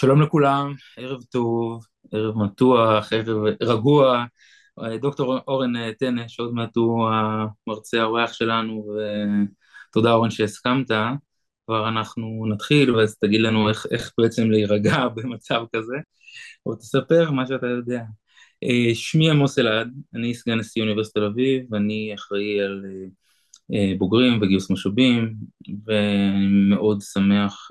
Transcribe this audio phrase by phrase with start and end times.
[0.00, 4.24] שלום לכולם, ערב טוב, ערב מתוח, ערב רגוע.
[5.00, 8.94] דוקטור אורן טנא, שעוד מעט הוא המרצה האורח שלנו,
[9.90, 10.90] ותודה אורן שהסכמת.
[11.66, 15.96] כבר אנחנו נתחיל, ואז תגיד לנו איך, איך בעצם להירגע במצב כזה,
[16.66, 18.02] או תספר מה שאתה יודע.
[18.94, 22.84] שמי עמוס אלעד, אני סגן נשיא אוניברסיטת תל אביב, ואני אחראי על
[23.98, 25.34] בוגרים וגיוס משאבים,
[25.86, 27.68] ואני מאוד שמח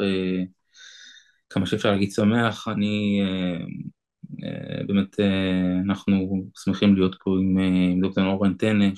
[1.49, 3.21] כמה שאפשר להגיד שמח, אני
[4.87, 5.19] באמת,
[5.85, 8.89] אנחנו שמחים להיות פה עם דוקטור אורן טנא,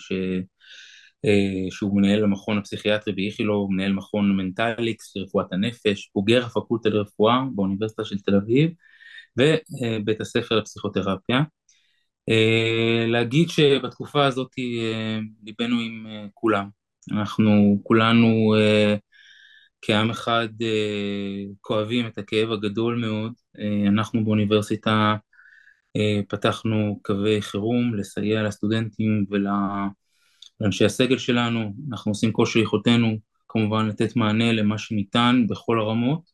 [1.71, 8.19] שהוא מנהל המכון הפסיכיאטרי באיכילוב, מנהל מכון מנטליקס לרפואת הנפש, בוגר הפקולטה לרפואה באוניברסיטה של
[8.19, 8.71] תל אביב,
[9.37, 11.41] ובית הספר לפסיכותרפיה.
[13.07, 14.51] להגיד שבתקופה הזאת
[15.43, 16.67] ליבנו עם כולם,
[17.11, 18.55] אנחנו כולנו
[19.81, 20.47] כעם אחד
[21.61, 23.33] כואבים את הכאב הגדול מאוד,
[23.87, 25.15] אנחנו באוניברסיטה
[26.27, 34.51] פתחנו קווי חירום לסייע לסטודנטים ולאנשי הסגל שלנו, אנחנו עושים כל שביכולתנו כמובן לתת מענה
[34.51, 36.31] למה שניתן בכל הרמות,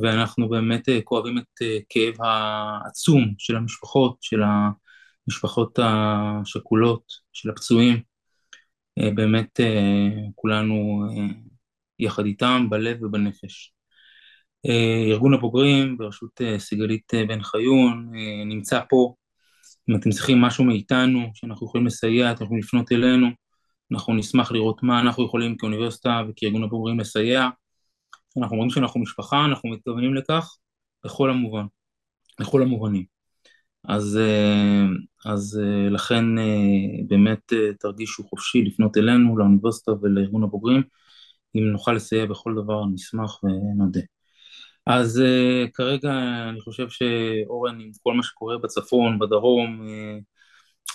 [0.00, 4.42] ואנחנו באמת כואבים את כאב העצום של המשפחות, של
[5.26, 8.02] המשפחות השכולות, של הפצועים,
[8.98, 9.60] באמת
[10.34, 11.04] כולנו
[11.98, 13.72] יחד איתם בלב ובנפש.
[15.10, 18.10] ארגון הבוגרים בראשות סיגלית בן חיון
[18.46, 19.14] נמצא פה,
[19.90, 23.26] אם אתם צריכים משהו מאיתנו שאנחנו יכולים לסייע, אתם יכולים לפנות אלינו,
[23.92, 27.48] אנחנו נשמח לראות מה אנחנו יכולים כאוניברסיטה וכארגון הבוגרים לסייע,
[28.38, 30.56] אנחנו אומרים שאנחנו משפחה, אנחנו מתכוונים לכך
[31.04, 31.66] בכל המובן,
[32.40, 33.04] בכל המובנים.
[33.84, 34.18] אז,
[35.26, 36.24] אז לכן
[37.08, 40.82] באמת תרגישו חופשי לפנות אלינו, לאוניברסיטה ולארגון הבוגרים,
[41.58, 44.00] אם נוכל לסייע בכל דבר נשמח ונודה.
[44.86, 45.22] אז
[45.74, 46.12] כרגע
[46.48, 49.86] אני חושב שאורן, עם כל מה שקורה בצפון, בדרום,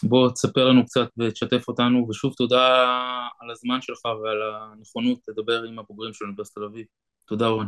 [0.03, 2.67] בוא תספר לנו קצת ותשתף אותנו, ושוב תודה
[3.39, 6.85] על הזמן שלך ועל הנכונות לדבר עם הבוגרים של אוניברסיטת תל אביב.
[7.25, 7.67] תודה אורן.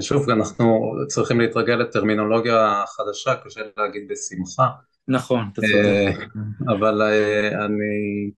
[0.00, 4.68] שוב, אנחנו צריכים להתרגל לטרמינולוגיה חדשה, קשה להגיד בשמחה.
[5.08, 6.28] נכון, אתה צודק.
[6.68, 7.02] אבל
[7.64, 8.30] אני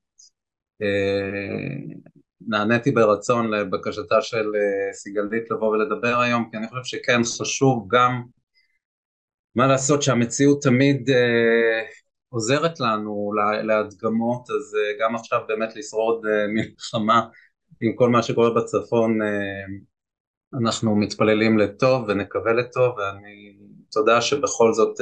[2.46, 4.52] נעניתי ברצון לבקשתה של
[4.92, 8.22] סיגלית לבוא ולדבר היום, כי אני חושב שכן חשוב גם,
[9.54, 11.10] מה לעשות שהמציאות תמיד
[12.28, 13.32] עוזרת לנו
[13.62, 16.22] להדגמות, אז גם עכשיו באמת לשרוד
[16.54, 17.26] מלחמה
[17.80, 19.18] עם כל מה שקורה בצפון,
[20.60, 23.56] אנחנו מתפללים לטוב ונקווה לטוב, ואני
[23.90, 24.96] תודה שבכל זאת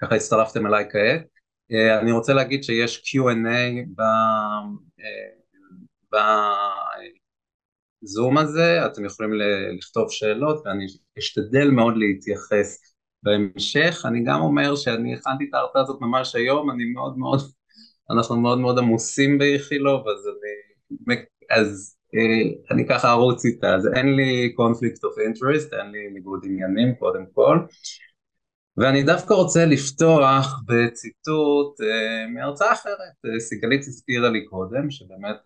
[0.00, 1.26] ככה הצטרפתם אליי כעת.
[2.00, 3.86] אני רוצה להגיד שיש Q&A
[8.02, 9.32] בזום הזה, אתם יכולים
[9.78, 10.86] לכתוב שאלות ואני
[11.18, 12.78] אשתדל מאוד להתייחס
[13.22, 14.02] בהמשך.
[14.04, 17.40] אני גם אומר שאני הכנתי את ההרצאה הזאת ממש היום, אני מאוד מאוד,
[18.10, 21.96] אנחנו מאוד מאוד עמוסים באיכילוב, אז אני, אז
[22.70, 27.24] אני ככה ארוץ איתה, אז אין לי conflict of interest, אין לי ניגוד עניינים קודם
[27.34, 27.58] כל,
[28.76, 31.80] ואני דווקא רוצה לפתוח בציטוט
[32.34, 35.36] מהרצאה אחרת, סיגלית הזכירה לי קודם, שבאמת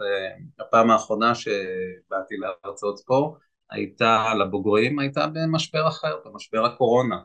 [0.61, 3.37] הפעם האחרונה שבאתי להרצאות פה
[3.71, 7.17] הייתה לבוגרים, הייתה במשבר אחר, במשבר הקורונה,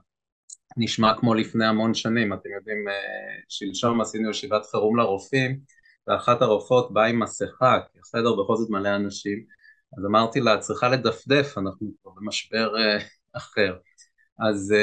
[0.78, 2.86] נשמע כמו לפני המון שנים, אתם יודעים,
[3.50, 5.60] שלשום עשינו ישיבת חירום לרופאים,
[6.08, 9.46] ואחת הרופאות באה עם מסכה, כי החדר בכל זאת מלא אנשים,
[9.98, 12.74] אז אמרתי לה, צריכה לדפדף, אנחנו פה במשבר
[13.34, 13.76] אחר.
[14.50, 14.74] אז,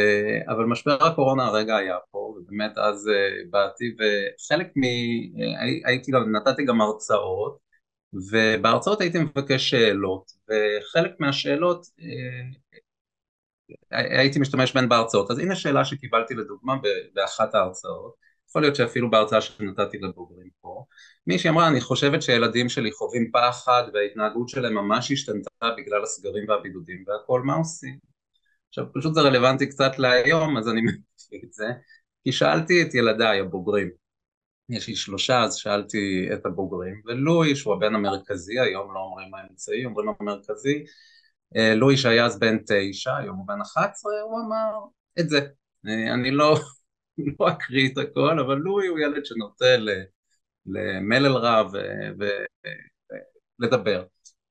[0.49, 3.11] אבל משבר הקורונה הרגע היה פה, ובאמת אז
[3.51, 4.83] באתי, וחלק מ...
[5.85, 7.59] הייתי גם, נתתי גם הרצאות,
[8.33, 11.87] ובהרצאות הייתי מבקש שאלות, וחלק מהשאלות
[13.91, 16.75] הייתי משתמש בהן בהרצאות, אז הנה שאלה שקיבלתי לדוגמה
[17.15, 18.15] באחת ההרצאות,
[18.49, 20.85] יכול להיות שאפילו בהרצאה שנתתי לבוגרים פה,
[21.27, 27.05] מישהי אמרה, אני חושבת שילדים שלי חווים פחד וההתנהגות שלהם ממש השתנתה בגלל הסגרים והבידודים
[27.07, 28.08] והכל, מה עושים?
[28.69, 31.67] עכשיו פשוט זה רלוונטי קצת להיום, אז אני מביא את זה,
[32.25, 33.91] כי שאלתי את ילדיי הבוגרים,
[34.69, 39.85] יש לי שלושה, אז שאלתי את הבוגרים, ולואי, שהוא הבן המרכזי, היום לא אומרים האמצעי,
[39.85, 40.85] אומרים המרכזי,
[41.77, 44.79] לואי שהיה אז בן תשע, היום הוא בן אחת עשרה, הוא אמר
[45.21, 45.41] את זה,
[45.85, 46.59] אני לא,
[47.41, 49.77] לא אקריא את הכל, אבל לואי הוא ילד שנוטה
[50.67, 51.73] למלל רב
[53.61, 54.05] ולדבר.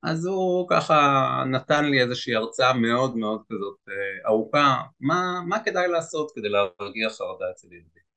[0.03, 3.77] אז הוא ככה נתן לי איזושהי הרצאה מאוד מאוד כזאת
[4.25, 8.07] ארוכה, מה, מה כדאי לעשות כדי להרגיע חרדה אצל ילדים.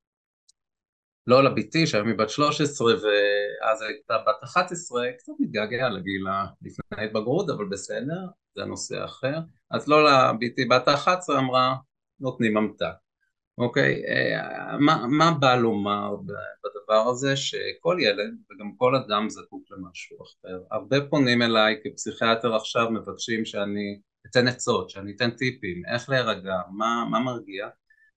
[1.27, 6.25] לא לביתי שהיום היא בת 13 ואז הייתה בת 11, קצת מתגעגע לגיל
[6.63, 9.39] לפני ההתבגרות, אבל בסדר, זה נושא אחר.
[9.71, 11.75] אז לא לביתי בת ה-11 אמרה,
[12.21, 13.10] נותנים ממתק.
[13.61, 14.03] אוקיי?
[14.09, 16.17] אה, מה, מה בא לומר
[16.65, 17.37] בדבר הזה?
[17.37, 20.59] שכל ילד וגם כל אדם זקוק למשהו אחר.
[20.71, 27.05] הרבה פונים אליי כפסיכיאטר עכשיו מבקשים שאני אתן עצות, שאני אתן טיפים, איך להירגע, מה,
[27.11, 27.69] מה מרגיע,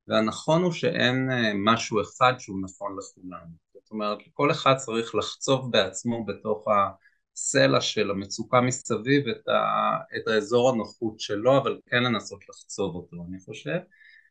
[0.08, 3.46] והנכון הוא שאין אה, משהו אחד שהוא נכון לכולם.
[3.74, 10.28] זאת אומרת, כל אחד צריך לחצוב בעצמו בתוך הסלע של המצוקה מסביב את, ה, את
[10.28, 13.78] האזור הנוחות שלו, אבל כן לנסות לחצוב אותו, אני חושב.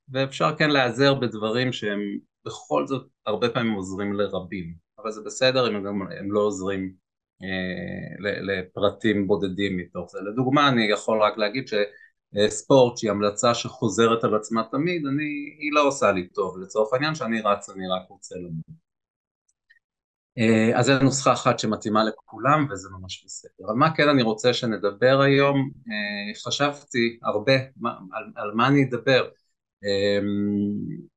[0.09, 2.01] ואפשר כן להיעזר בדברים שהם
[2.45, 6.95] בכל זאת הרבה פעמים עוזרים לרבים, אבל זה בסדר אם הם, הם לא עוזרים
[7.43, 10.19] אה, לפרטים בודדים מתוך זה.
[10.21, 15.25] לדוגמה אני יכול רק להגיד שספורט שהיא המלצה שחוזרת על עצמה תמיד, אני,
[15.59, 18.83] היא לא עושה לי טוב, לצורך העניין שאני רץ אני רק רוצה למות.
[20.39, 23.71] אה, אז זו נוסחה אחת שמתאימה לכולם וזה ממש בסדר.
[23.71, 25.71] על מה כן אני רוצה שנדבר היום?
[25.89, 27.53] אה, חשבתי הרבה
[28.13, 29.29] על, על מה אני אדבר.
[29.85, 31.13] אמ,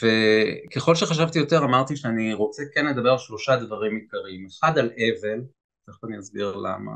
[0.00, 5.40] וככל שחשבתי יותר אמרתי שאני רוצה כן לדבר על שלושה דברים עיקריים, אחד על אבל,
[5.86, 6.92] תכף אני אסביר למה,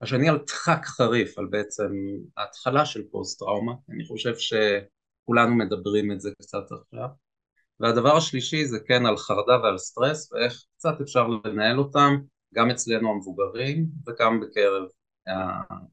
[0.00, 1.92] השני על דחק חריף, על בעצם
[2.36, 7.08] ההתחלה של פוסט טראומה, אני חושב שכולנו מדברים את זה קצת עכשיו,
[7.80, 12.16] והדבר השלישי זה כן על חרדה ועל סטרס ואיך קצת אפשר לנהל אותם
[12.54, 14.82] גם אצלנו המבוגרים וגם בקרב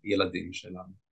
[0.03, 1.04] הילדים שלנו.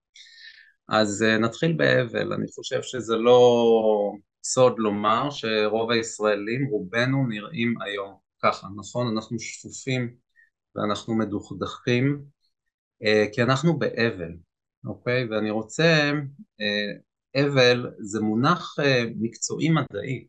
[0.88, 4.12] אז אה, נתחיל באבל, אני חושב שזה לא
[4.44, 9.16] סוד לומר שרוב הישראלים, רובנו נראים היום ככה, נכון?
[9.16, 10.14] אנחנו שפופים
[10.74, 12.24] ואנחנו מדוכדכים
[13.04, 14.32] אה, כי אנחנו באבל,
[14.84, 15.28] אוקיי?
[15.30, 16.12] ואני רוצה,
[16.60, 18.76] אה, אבל זה מונח
[19.16, 20.26] מקצועי מדעי,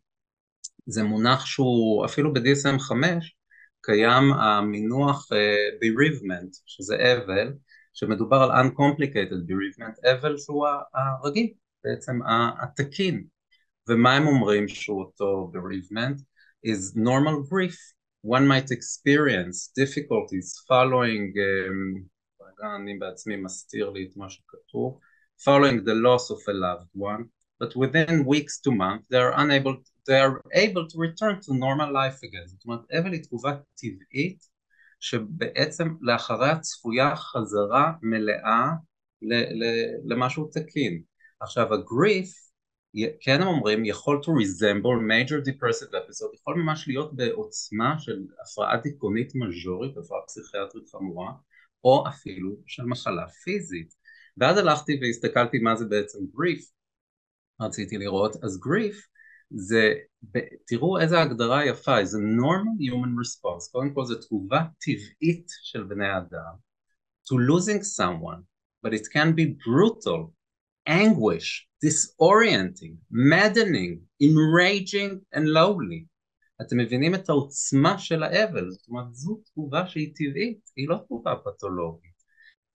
[0.85, 3.35] זה מונח שהוא אפילו ב-DSM 5
[3.81, 5.27] קיים המינוח
[5.81, 7.53] bereavement שזה אבל
[7.94, 11.48] שמדובר על uncomplicated bereavement, אבל שהוא הרגיל,
[11.84, 12.20] בעצם
[12.62, 13.24] התקין.
[13.88, 16.30] ומה הם אומרים שהוא אותו bereavement?
[16.62, 17.78] is normal grief.
[18.22, 21.32] One might experience difficulties following,
[22.40, 24.98] רגע um, אני בעצמי מסתיר לי את מה שכתוב,
[25.38, 27.24] following the loss of a loved one,
[27.58, 29.76] but within weeks to months they are unable,
[30.06, 32.46] they are able to return to normal life again.
[32.46, 34.48] זאת אומרת, אבל היא תגובה טבעית
[35.05, 38.69] שבעצם לאחריה צפויה חזרה מלאה
[40.05, 41.01] למשהו תקין.
[41.39, 42.29] עכשיו הגריף,
[43.21, 48.77] כן הם אומרים, יכול to resemble major depressive episode, יכול ממש להיות בעוצמה של הפרעה
[48.77, 51.31] דיכאונית מז'ורית, הפרעה פסיכיאטרית חמורה,
[51.83, 53.93] או אפילו של מחלה פיזית.
[54.37, 56.71] ואז הלכתי והסתכלתי מה זה בעצם גריף,
[57.61, 59.07] רציתי לראות, אז גריף
[59.49, 59.93] זה,
[60.67, 66.17] תראו איזה הגדרה יפה, איזה normal human response, קודם כל זו תגובה טבעית של בני
[66.17, 66.55] אדם
[67.25, 68.43] to losing someone,
[68.83, 70.33] but it can be brutal,
[70.87, 76.05] anguish, disorienting, maddening, enraging and lowly.
[76.61, 81.35] אתם מבינים את העוצמה של האבל, זאת אומרת זו תגובה שהיא טבעית, היא לא תגובה
[81.35, 82.15] פתולוגית.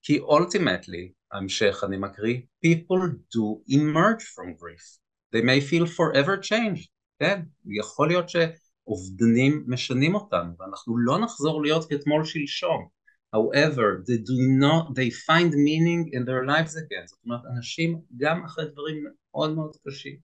[0.02, 5.00] כי ultimately, ההמשך אני מקריא, people do emerge from grief.
[5.32, 6.88] They may feel forever changed,
[7.18, 7.42] כן?
[7.80, 12.88] יכול להיות שאובדנים משנים אותנו ואנחנו לא נחזור להיות כאתמול שלשום.
[13.32, 17.06] however, they do not, they find meaning in their lives again.
[17.06, 20.16] זאת אומרת, אנשים גם אחרי דברים מאוד מאוד קשים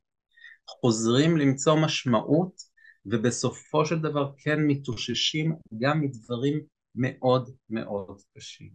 [0.68, 2.62] חוזרים למצוא משמעות
[3.06, 6.60] ובסופו של דבר כן מתאוששים גם מדברים
[6.94, 8.70] מאוד מאוד קשים.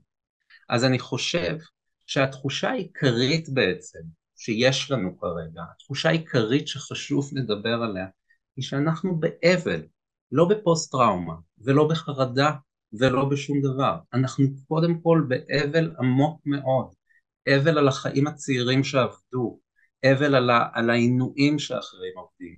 [0.70, 1.58] אז אני חושב
[2.08, 4.00] שהתחושה העיקרית בעצם
[4.44, 8.06] שיש לנו כרגע, התחושה העיקרית שחשוב לדבר עליה,
[8.56, 9.82] היא שאנחנו באבל,
[10.32, 12.52] לא בפוסט טראומה ולא בחרדה
[12.94, 16.88] ולא בשום דבר, אנחנו קודם כל באבל עמוק מאוד,
[17.50, 19.60] אבל על החיים הצעירים שעבדו,
[20.06, 22.58] אבל על, ה, על העינויים שאחרים עובדים,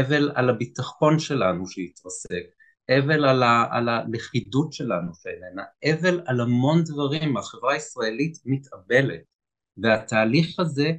[0.00, 2.44] אבל על הביטחון שלנו שהתרסק,
[2.90, 5.62] אבל על, ה, על הלכידות שלנו שאיננה,
[5.92, 9.22] אבל על המון דברים, החברה הישראלית מתאבלת
[9.76, 10.92] והתהליך הזה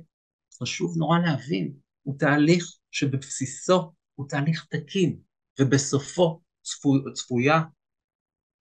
[0.61, 5.19] חשוב נורא להבין, הוא תהליך שבבסיסו הוא תהליך תקין,
[5.59, 7.61] ובסופו צפו, צפויה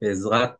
[0.00, 0.56] בעזרת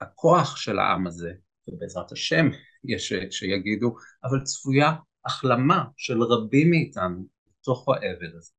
[0.00, 1.32] הכוח של העם הזה,
[1.68, 2.46] ובעזרת השם
[2.84, 4.92] יש שיגידו, אבל צפויה
[5.24, 7.26] החלמה של רבים מאיתנו
[7.60, 8.52] בתוך האבל הזה.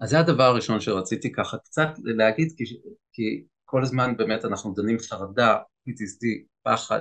[0.00, 2.64] אז זה הדבר הראשון שרציתי ככה קצת להגיד, כי,
[3.12, 5.58] כי כל הזמן באמת אנחנו דנים חרדה,
[5.88, 6.26] PTSD,
[6.62, 7.00] פחד,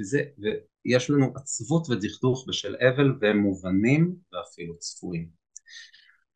[0.00, 0.22] וזה,
[0.84, 5.28] יש לנו עצבות ודכדוך בשל אבל והם מובנים ואפילו צפויים.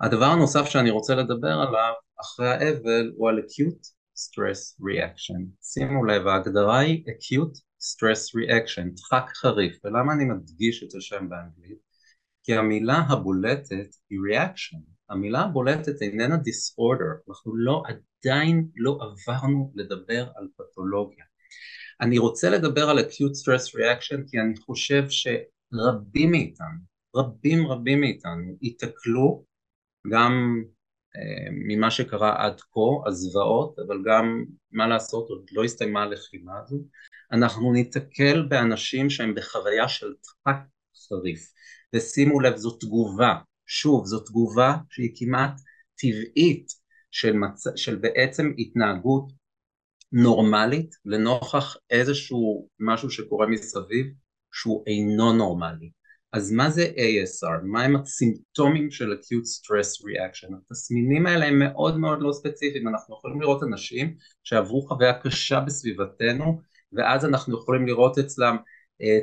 [0.00, 3.86] הדבר הנוסף שאני רוצה לדבר עליו אחרי האבל הוא על acute
[4.18, 5.40] stress reaction.
[5.62, 11.78] שימו לב, ההגדרה היא acute stress reaction, דחק חריף, ולמה אני מדגיש את השם באנגלית?
[12.42, 14.78] כי המילה הבולטת היא reaction,
[15.10, 21.24] המילה הבולטת איננה disorder, אנחנו לא, עדיין לא עברנו לדבר על פתולוגיה.
[22.00, 26.78] אני רוצה לדבר על acute stress reaction כי אני חושב שרבים מאיתנו,
[27.16, 29.44] רבים רבים מאיתנו, ייתקלו
[30.12, 30.62] גם
[31.16, 36.76] אה, ממה שקרה עד כה, הזוועות, אבל גם מה לעשות, עוד לא הסתיימה הלחימה הזו,
[37.32, 40.56] אנחנו ניתקל באנשים שהם בחוויה של דחק
[41.08, 41.52] חריף,
[41.94, 43.34] ושימו לב זו תגובה,
[43.66, 45.60] שוב זו תגובה שהיא כמעט
[45.94, 46.66] טבעית
[47.10, 47.64] של, מצ...
[47.76, 49.32] של בעצם התנהגות
[50.12, 54.06] נורמלית לנוכח איזשהו משהו שקורה מסביב
[54.52, 55.90] שהוא אינו נורמלי
[56.32, 57.62] אז מה זה ASR?
[57.62, 60.54] מה הם הסימפטומים של acute stress reaction?
[60.56, 66.60] התסמינים האלה הם מאוד מאוד לא ספציפיים, אנחנו יכולים לראות אנשים שעברו חוויה קשה בסביבתנו
[66.92, 68.56] ואז אנחנו יכולים לראות אצלם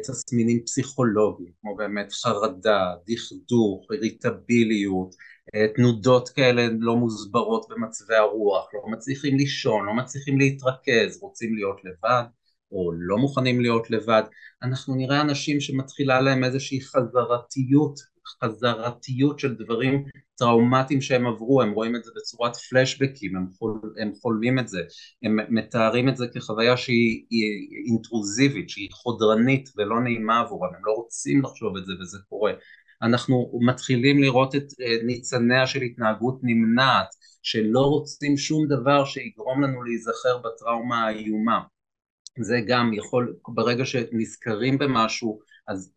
[0.07, 5.15] תסמינים פסיכולוגיים כמו באמת חרדה, דכדוך, איריטביליות,
[5.55, 11.77] אה, תנודות כאלה לא מוסברות במצבי הרוח, לא מצליחים לישון, לא מצליחים להתרכז, רוצים להיות
[11.83, 12.23] לבד
[12.71, 14.23] או לא מוכנים להיות לבד,
[14.63, 18.12] אנחנו נראה אנשים שמתחילה להם איזושהי חזרתיות,
[18.43, 24.11] חזרתיות של דברים טראומטיים שהם עברו, הם רואים את זה בצורת פלשבקים, הם, חול, הם
[24.21, 24.81] חולמים את זה,
[25.23, 27.25] הם מתארים את זה כחוויה שהיא
[27.87, 32.53] אינטרוזיבית, שהיא חודרנית ולא נעימה עבורם, הם לא רוצים לחשוב את זה וזה קורה.
[33.01, 37.07] אנחנו מתחילים לראות את אה, ניצניה של התנהגות נמנעת,
[37.41, 41.59] שלא רוצים שום דבר שיגרום לנו להיזכר בטראומה האיומה.
[42.39, 45.93] זה גם יכול, ברגע שנזכרים במשהו, אז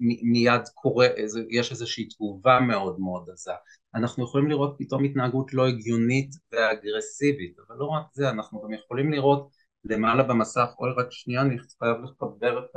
[0.00, 1.06] מיד קורה,
[1.50, 3.52] יש איזושהי תגובה מאוד מאוד עזה.
[3.94, 9.12] אנחנו יכולים לראות פתאום התנהגות לא הגיונית ואגרסיבית, אבל לא רק זה, אנחנו גם יכולים
[9.12, 9.50] לראות
[9.84, 12.76] למעלה במסך, אוי רק שנייה, אני חייב לחבר את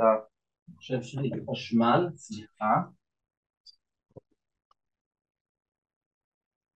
[0.68, 2.74] המחשב שלי בחשמל, סליחה.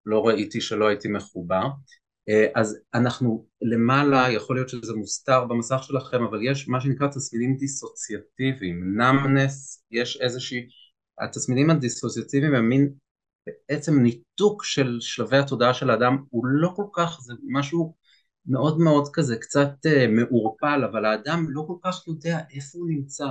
[0.06, 1.64] לא ראיתי שלא הייתי מחובר.
[2.30, 7.58] אה, אז אנחנו למעלה, יכול להיות שזה מוסתר במסך שלכם, אבל יש מה שנקרא תסמינים
[7.58, 10.68] דיסוציאטיביים, נאמנס, יש איזושהי,
[11.20, 12.94] התסמינים הדיסוציאטיביים הם מין
[13.70, 17.96] בעצם ניתוק של שלבי התודעה של האדם, הוא לא כל כך, זה משהו
[18.46, 23.28] מאוד מאוד כזה, קצת uh, מעורפל, אבל האדם לא כל כך יודע איפה הוא נמצא,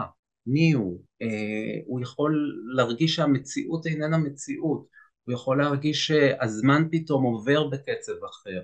[0.47, 4.87] מי הוא, uh, הוא יכול להרגיש שהמציאות איננה מציאות,
[5.25, 8.61] הוא יכול להרגיש שהזמן פתאום עובר בקצב אחר,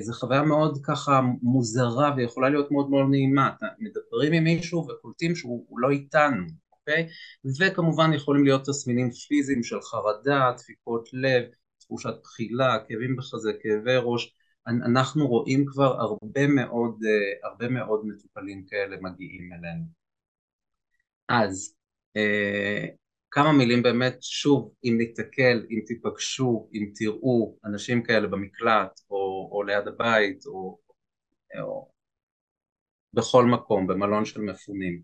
[0.00, 5.78] זו חוויה מאוד ככה מוזרה ויכולה להיות מאוד מאוד נעימה, מדברים עם מישהו וקולטים שהוא
[5.78, 7.08] לא איתנו, אוקיי?
[7.60, 11.44] וכמובן יכולים להיות תסמינים פיזיים של חרדה, דפיקות לב,
[11.78, 14.34] תחושת בחילה, כאבים בחזה, כאבי ראש,
[14.66, 19.84] אנחנו רואים כבר הרבה מאוד, אה, הרבה מאוד מטופלים כאלה מגיעים אלינו.
[21.28, 21.74] אז
[22.16, 22.86] אה,
[23.30, 29.62] כמה מילים באמת, שוב, אם ניתקל, אם תיפגשו, אם תראו אנשים כאלה במקלט או, או
[29.62, 30.78] ליד הבית או,
[31.62, 31.88] או
[33.14, 35.02] בכל מקום, במלון של מפונים,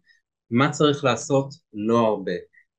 [0.50, 1.54] מה צריך לעשות?
[1.72, 2.32] לא הרבה.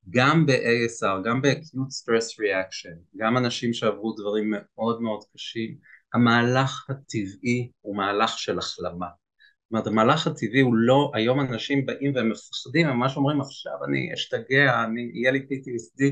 [0.10, 5.78] גם ב-ASR, גם ב-acute stress reaction, גם אנשים שעברו דברים מאוד מאוד קשים,
[6.14, 9.08] המהלך הטבעי הוא מהלך של החלמה.
[9.08, 13.74] זאת אומרת המהלך הטבעי הוא לא, היום אנשים באים והם מפחדים, הם ממש אומרים עכשיו
[13.88, 16.04] אני אשתגע, אני, יהיה לי PTSD,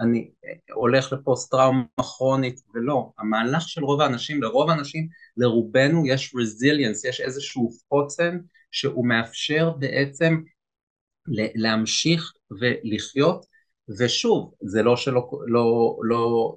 [0.00, 0.30] אני
[0.72, 1.82] הולך לפוסט טראומה
[2.16, 8.38] כרונית, ולא, המהלך של רוב האנשים, לרוב האנשים, לרובנו יש רזיליאנס, יש איזשהו חוצן
[8.70, 10.42] שהוא מאפשר בעצם
[11.54, 13.46] להמשיך ולחיות
[13.98, 16.54] ושוב, זה לא שלא, לא, לא,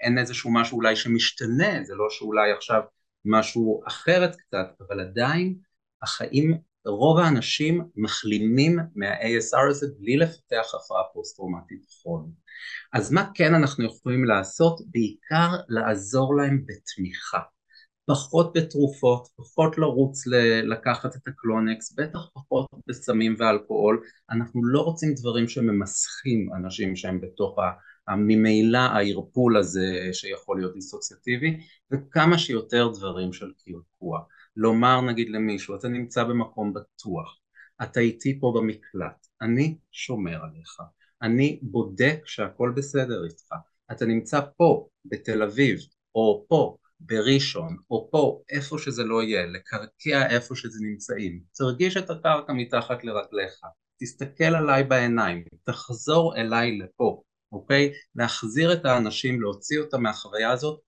[0.00, 2.82] אין איזשהו משהו אולי שמשתנה, זה לא שאולי עכשיו
[3.24, 5.54] משהו אחרת קצת, אבל עדיין
[6.02, 12.45] החיים, רוב האנשים מחלימים מה-ASR הזה בלי לפתח הפרעה פוסט-טראומטית כרונית.
[12.92, 14.80] אז מה כן אנחנו יכולים לעשות?
[14.86, 17.40] בעיקר לעזור להם בתמיכה.
[18.06, 20.26] פחות בתרופות, פחות לרוץ
[20.62, 27.58] לקחת את הקלונקס, בטח פחות בסמים ואלכוהול, אנחנו לא רוצים דברים שממסכים אנשים שהם בתוך
[28.08, 31.60] ממילא הערפול הזה שיכול להיות דיסוציאטיבי,
[31.90, 34.20] וכמה שיותר דברים של קרקוע.
[34.56, 37.38] לומר נגיד למישהו, אתה נמצא במקום בטוח,
[37.82, 40.80] אתה איתי פה במקלט, אני שומר עליך,
[41.22, 43.54] אני בודק שהכל בסדר איתך,
[43.92, 45.78] אתה נמצא פה בתל אביב,
[46.14, 52.10] או פה בראשון, או פה, איפה שזה לא יהיה, לקרקע איפה שזה נמצאים, תרגיש את
[52.10, 53.60] הקרקע מתחת לרגליך,
[54.00, 57.92] תסתכל עליי בעיניים, תחזור אליי לפה, אוקיי?
[58.14, 60.80] להחזיר את האנשים, להוציא אותם מהחוויה הזאת,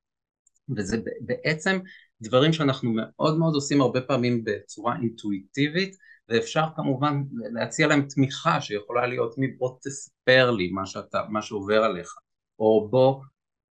[0.76, 1.78] וזה בעצם
[2.20, 5.96] דברים שאנחנו מאוד מאוד עושים הרבה פעמים בצורה אינטואיטיבית
[6.28, 9.78] ואפשר כמובן להציע להם תמיכה שיכולה להיות מבוא
[10.28, 12.14] תספר לי מה, שאתה, מה שעובר עליך,
[12.58, 13.22] או בוא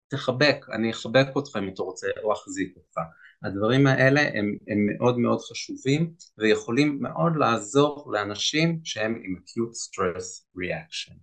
[0.09, 3.01] תחבק, אני אחבק אותך אם אתה רוצה, או אחזיק אותך.
[3.43, 10.59] הדברים האלה הם, הם מאוד מאוד חשובים ויכולים מאוד לעזור לאנשים שהם עם acute stress
[10.59, 11.15] reaction.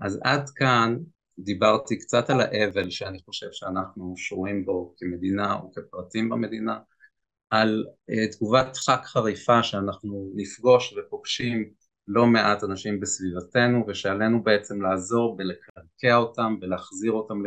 [0.00, 0.96] אז עד כאן
[1.38, 6.78] דיברתי קצת על האבל שאני חושב שאנחנו שרויים בו כמדינה וכפרטים במדינה,
[7.50, 11.70] על uh, תגובת דחק חריפה שאנחנו נפגוש ופוגשים
[12.08, 17.42] לא מעט אנשים בסביבתנו ושעלינו בעצם לעזור בלקרקע אותם ולהחזיר אותם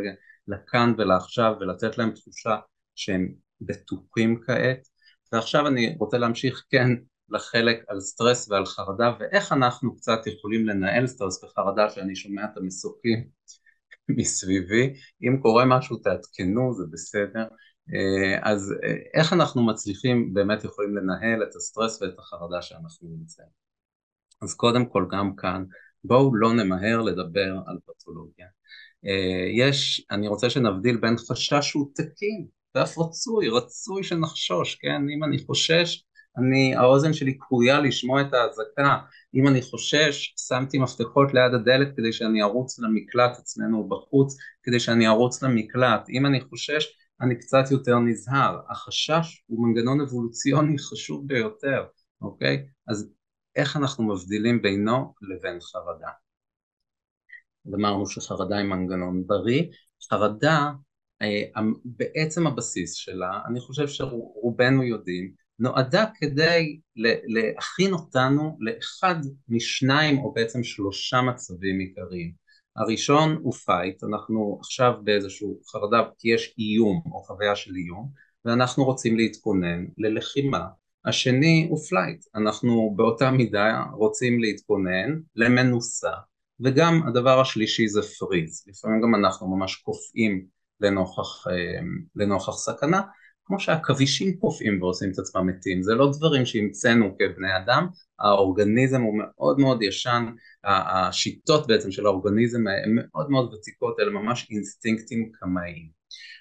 [0.47, 2.57] לכאן ולעכשיו ולתת להם תחושה
[2.95, 4.87] שהם בטוחים כעת.
[5.31, 6.89] ועכשיו אני רוצה להמשיך כן
[7.29, 12.57] לחלק על סטרס ועל חרדה ואיך אנחנו קצת יכולים לנהל סטרס וחרדה שאני שומע את
[12.57, 13.27] המסוקים
[14.17, 14.93] מסביבי.
[15.21, 17.47] אם קורה משהו תעדכנו זה בסדר.
[17.93, 23.62] אה, אז אה, איך אנחנו מצליחים באמת יכולים לנהל את הסטרס ואת החרדה שאנחנו נמצאים
[24.43, 25.63] אז קודם כל גם כאן
[26.03, 28.47] בואו לא נמהר לדבר על פתולוגיה
[29.05, 35.01] אה, יש, אני רוצה שנבדיל בין חשש שהוא תקין ואף רצוי, רצוי שנחשוש, כן?
[35.15, 36.03] אם אני חושש,
[36.37, 38.97] אני, האוזן שלי כרויה לשמוע את האזעקה,
[39.35, 45.07] אם אני חושש, שמתי מפתחות ליד הדלת כדי שאני ארוץ למקלט אצלנו בחוץ, כדי שאני
[45.07, 46.85] ארוץ למקלט, אם אני חושש,
[47.21, 51.83] אני קצת יותר נזהר, החשש הוא מנגנון אבולוציוני חשוב ביותר,
[52.21, 52.65] אוקיי?
[52.87, 53.09] אז
[53.55, 56.09] איך אנחנו מבדילים בינו לבין חרדה?
[57.75, 59.63] אמרנו שחרדה היא מנגנון בריא,
[60.09, 60.71] חרדה
[61.21, 66.79] אה, בעצם הבסיס שלה, אני חושב שרובנו יודעים, נועדה כדי
[67.27, 69.15] להכין אותנו לאחד
[69.49, 72.33] משניים או בעצם שלושה מצבים עיקריים.
[72.75, 78.09] הראשון הוא fight, אנחנו עכשיו באיזשהו חרדה כי יש איום או חוויה של איום
[78.45, 80.67] ואנחנו רוצים להתכונן ללחימה.
[81.05, 86.11] השני הוא flight, אנחנו באותה מידה רוצים להתכונן למנוסה
[86.59, 90.45] וגם הדבר השלישי זה freeze, לפעמים גם אנחנו ממש קופאים
[90.79, 91.79] לנוכח, אה,
[92.15, 93.01] לנוכח סכנה,
[93.45, 97.87] כמו שעכבישים קופאים ועושים את עצמם מתים, זה לא דברים שהמצאנו כבני אדם,
[98.19, 100.25] האורגניזם הוא מאוד מאוד ישן,
[100.63, 105.89] השיטות בעצם של האורגניזם הן מאוד מאוד ותיקות, אלה ממש אינסטינקטים קמאיים.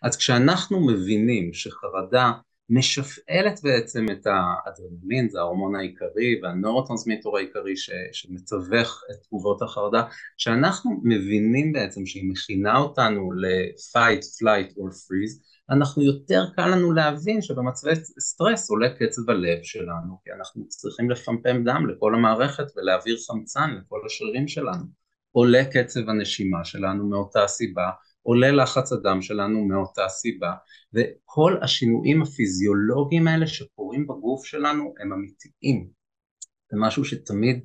[0.03, 2.33] אז כשאנחנו מבינים שחרדה
[2.71, 10.03] משפעלת בעצם את האדרנלין, זה ההורמון העיקרי והנורוטרנסמיטור העיקרי ש, שמתווך את תגובות החרדה,
[10.37, 17.43] שאנחנו מבינים בעצם שהיא מכינה אותנו ל-fight, flight or freeze, אנחנו יותר קל לנו להבין
[17.43, 23.71] שבמצבי סטרס עולה קצב הלב שלנו, כי אנחנו צריכים לפמפם דם לכל המערכת ולהעביר חמצן
[23.71, 24.85] לכל השרירים שלנו.
[25.33, 27.91] עולה קצב הנשימה שלנו מאותה סיבה,
[28.23, 30.53] עולה לחץ הדם שלנו מאותה סיבה
[30.95, 35.89] וכל השינויים הפיזיולוגיים האלה שקורים בגוף שלנו הם אמיתיים.
[36.71, 37.61] זה משהו שתמיד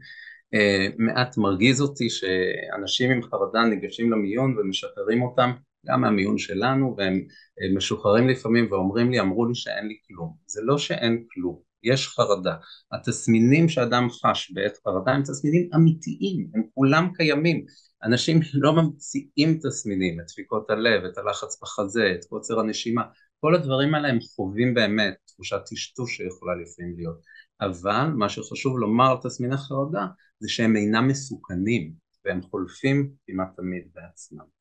[0.54, 5.52] אה, מעט מרגיז אותי שאנשים עם חרדה ניגשים למיון ומשחררים אותם
[5.86, 7.14] גם מהמיון שלנו והם
[7.62, 10.36] אה, משוחררים לפעמים ואומרים לי אמרו לי שאין לי כלום.
[10.46, 12.56] זה לא שאין כלום יש חרדה.
[12.92, 17.66] התסמינים שאדם חש בעת חרדה הם תסמינים אמיתיים הם כולם קיימים.
[18.04, 23.02] אנשים לא ממציאים תסמינים, את דפיקות הלב, את הלחץ בחזה, את קוצר הנשימה,
[23.40, 27.22] כל הדברים האלה הם חווים באמת, תחושת טשטוש שיכולה לפעמים להיות,
[27.62, 30.06] אבל מה שחשוב לומר על תסמיני חרדה
[30.40, 31.94] זה שהם אינם מסוכנים
[32.26, 34.57] והם חולפים כמעט תמיד בעצמם.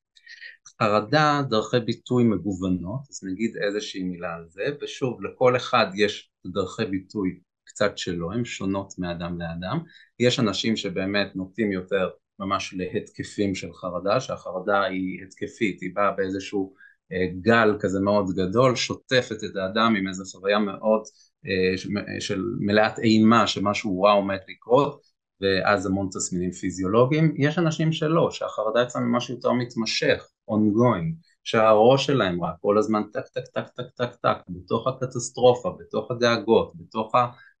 [0.81, 6.85] חרדה דרכי ביטוי מגוונות, אז נגיד איזושהי מילה על זה, ושוב לכל אחד יש דרכי
[6.85, 9.79] ביטוי קצת שלו, הן שונות מאדם לאדם,
[10.19, 12.09] יש אנשים שבאמת נוטים יותר
[12.39, 16.73] ממש להתקפים של חרדה, שהחרדה היא התקפית, היא באה באיזשהו
[17.11, 21.01] אה, גל כזה מאוד גדול, שוטפת את האדם עם איזו חוויה מאוד
[21.45, 25.01] אה, של מלאת אימה שמשהו רע עומד לקרות
[25.41, 32.43] ואז המון תסמינים פיזיולוגיים, יש אנשים שלא, שהחרדה אצלם משהו יותר מתמשך, ongoing, שהראש שלהם
[32.43, 37.11] רק כל הזמן טק טק טק טק טק טק, בתוך הקטסטרופה, בתוך הדאגות, בתוך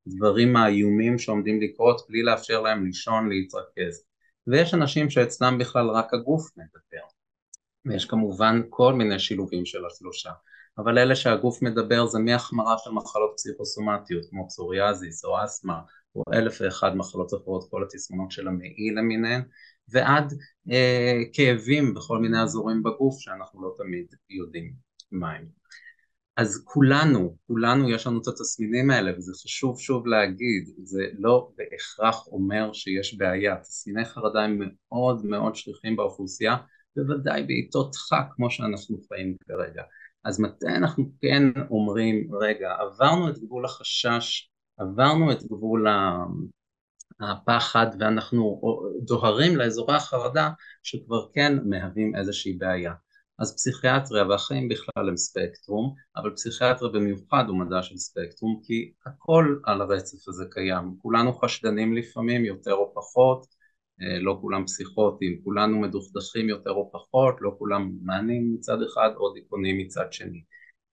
[0.07, 4.03] הדברים האיומים שעומדים לקרות בלי לאפשר להם לישון, להתרכז.
[4.47, 7.07] ויש אנשים שאצלם בכלל רק הגוף מדבר.
[7.85, 10.31] ויש כמובן כל מיני שילובים של השלושה.
[10.77, 15.79] אבל אלה שהגוף מדבר זה מהחמרה של מחלות פסיכוסומטיות כמו פסוריאזיס או אסתמה
[16.17, 19.41] או אלף ואחד מחלות אחרות כל התסמונות של המעי למיניהן
[19.89, 20.33] ועד
[20.71, 24.73] אה, כאבים בכל מיני אזורים בגוף שאנחנו לא תמיד יודעים
[25.11, 25.45] מהם
[26.37, 32.27] אז כולנו, כולנו יש לנו את התסמינים האלה וזה חשוב שוב להגיד, זה לא בהכרח
[32.27, 36.55] אומר שיש בעיה, תסמיני חרדה הם מאוד מאוד שכיחים באוכלוסייה,
[36.95, 39.83] בוודאי בעיתות דחק כמו שאנחנו חיים כרגע.
[40.23, 45.87] אז מתי אנחנו כן אומרים, רגע, עברנו את גבול החשש, עברנו את גבול
[47.19, 48.61] הפחד ואנחנו
[49.05, 50.49] דוהרים לאזורי החרדה
[50.83, 52.93] שכבר כן מהווים איזושהי בעיה.
[53.39, 59.59] אז פסיכיאטריה והחיים בכלל הם ספקטרום, אבל פסיכיאטריה במיוחד הוא מדע של ספקטרום כי הכל
[59.63, 63.45] על הרצף הזה קיים, כולנו חשדנים לפעמים יותר או פחות,
[64.01, 69.33] אה, לא כולם פסיכוטים, כולנו מדוכדכים יותר או פחות, לא כולם מענים מצד אחד או
[69.33, 70.43] דיכאונים מצד שני.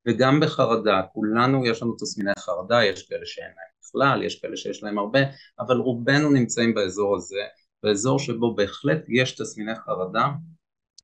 [0.08, 4.82] וגם בחרדה, כולנו יש לנו תסמיני חרדה, יש כאלה שאין להם בכלל, יש כאלה שיש
[4.82, 5.20] להם הרבה,
[5.58, 7.40] אבל רובנו נמצאים באזור הזה,
[7.82, 10.28] באזור שבו בהחלט יש תסמיני חרדה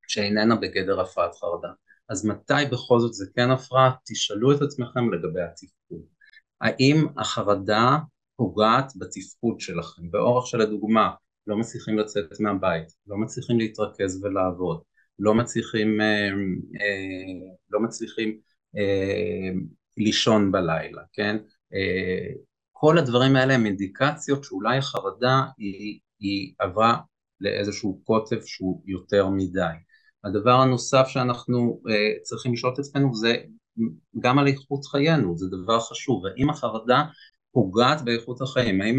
[0.08, 1.68] שאיננה בגדר הפרעת חרדה.
[2.08, 3.90] אז מתי בכל זאת זה כן הפרעה?
[4.06, 6.02] תשאלו את עצמכם לגבי התפקוד.
[6.60, 7.96] האם החרדה
[8.36, 10.10] פוגעת בתפקוד שלכם?
[10.10, 11.10] באורח שלדוגמה,
[11.46, 14.80] לא מצליחים לצאת מהבית, לא מצליחים להתרכז ולעבוד,
[15.18, 16.28] לא מצליחים, אה,
[16.80, 18.38] אה, לא מצליחים
[18.76, 19.50] אה,
[19.96, 21.36] לישון בלילה, כן?
[22.80, 26.96] כל הדברים האלה הם אינדיקציות שאולי החרדה היא, היא עברה
[27.40, 29.74] לאיזשהו קוטב שהוא יותר מדי.
[30.24, 33.36] הדבר הנוסף שאנחנו uh, צריכים לשאול את עצמנו זה
[34.20, 37.04] גם על איכות חיינו, זה דבר חשוב, האם החרדה
[37.52, 38.98] פוגעת באיכות החיים, האם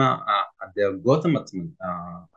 [0.61, 1.65] הדאגות המתמד,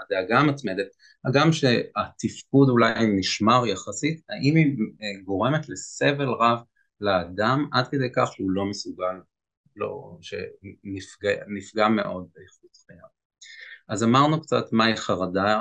[0.01, 0.87] הדאגה המתמדת,
[1.25, 6.59] הגם שהתפקוד אולי נשמר יחסית, האם היא אה, גורמת לסבל רב
[7.01, 9.15] לאדם עד כדי כך שהוא לא מסוגל,
[9.77, 13.15] לא, שנפגע מאוד באיכות חייו.
[13.89, 15.61] אז אמרנו קצת מהי חרדה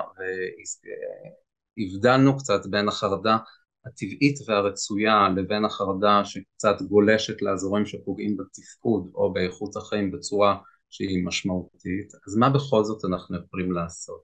[1.78, 3.38] והבדלנו קצת בין החרדה
[3.86, 10.58] הטבעית והרצויה לבין החרדה שקצת גולשת לאזורים שפוגעים בתפקוד או באיכות החיים בצורה
[10.90, 14.24] שהיא משמעותית, אז מה בכל זאת אנחנו יכולים לעשות?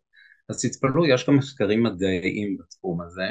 [0.49, 3.23] אז תתפלאו, יש גם מחקרים מדעיים בתחום הזה,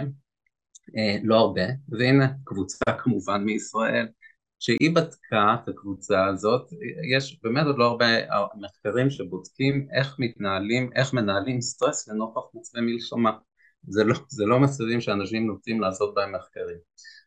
[0.97, 4.09] אה, לא הרבה, והנה קבוצה כמובן מישראל
[4.59, 6.73] שהיא בדקה את הקבוצה הזאת,
[7.15, 8.07] יש באמת עוד לא הרבה
[8.61, 13.33] מחקרים שבודקים איך מתנהלים, איך מנהלים סטרס לנוכח מצבי מלחמה.
[13.89, 16.79] זה לא, זה לא מסרים שאנשים נוטים לעשות בהם מחקרים.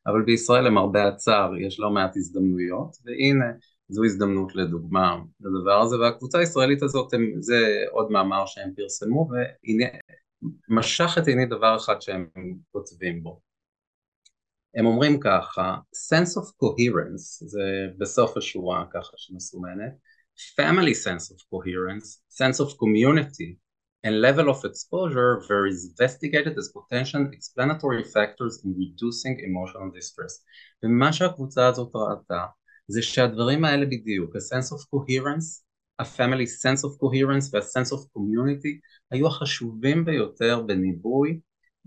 [0.08, 3.46] אבל בישראל למרבה הצער יש לא מעט הזדמנויות, והנה
[3.90, 9.86] זו הזדמנות לדוגמה לדבר הזה, והקבוצה הישראלית הזאת, הם, זה עוד מאמר שהם פרסמו, והנה
[10.70, 12.28] משך את עיני דבר אחד שהם
[12.72, 13.51] כותבים בו.
[14.76, 19.94] הם אומרים ככה, sense of coherence, זה בסוף השורה ככה שמסומנת,
[20.60, 23.58] family sense of coherence, sense of community,
[24.04, 30.44] and level of exposure were investigated as potential explanatory factors in reducing emotional distress.
[30.84, 32.46] ומה שהקבוצה הזאת ראתה
[32.88, 35.64] זה שהדברים האלה בדיוק, ה-sense of coherence,
[36.00, 38.80] ה-family sense of coherence וה-sense of community
[39.12, 41.40] היו החשובים ביותר בניבוי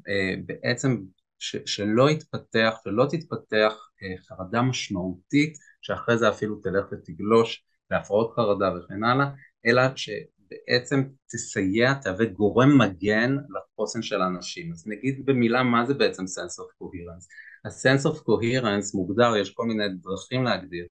[0.09, 0.97] אה, בעצם
[1.45, 8.71] ש, שלא יתפתח, שלא תתפתח אה, חרדה משמעותית שאחרי זה אפילו תלך ותגלוש להפרעות חרדה
[8.77, 9.27] וכן הלאה,
[9.67, 11.03] אלא שבעצם
[11.33, 14.73] תסייע, תהווה גורם מגן לחוסן של האנשים.
[14.73, 17.27] אז נגיד במילה מה זה בעצם sense of coherence.
[17.65, 20.87] ה-sense of coherence מוגדר, יש כל מיני דרכים להגדיר,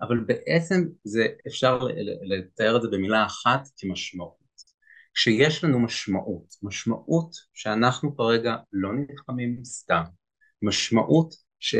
[0.00, 1.78] אבל בעצם זה אפשר
[2.22, 4.37] לתאר את זה במילה אחת כמשמעות.
[5.14, 10.02] כשיש לנו משמעות, משמעות שאנחנו כרגע לא נלחמים סתם,
[10.62, 11.76] משמעות ש...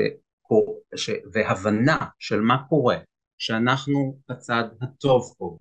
[0.96, 1.10] ש...
[1.32, 2.96] והבנה של מה קורה,
[3.38, 5.58] שאנחנו בצד הטוב פה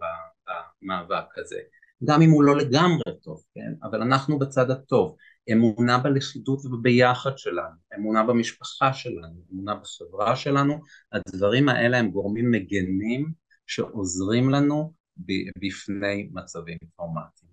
[0.82, 1.60] במאבק הזה,
[2.03, 3.73] גם אם הוא לא לגמרי טוב, כן?
[3.84, 5.15] אבל אנחנו בצד הטוב,
[5.51, 10.80] אמונה בלכידות ובביחד שלנו, אמונה במשפחה שלנו, אמונה בחברה שלנו,
[11.12, 13.32] הדברים האלה הם גורמים מגנים
[13.67, 14.93] שעוזרים לנו
[15.62, 17.46] בפני מצבים טראומטיים.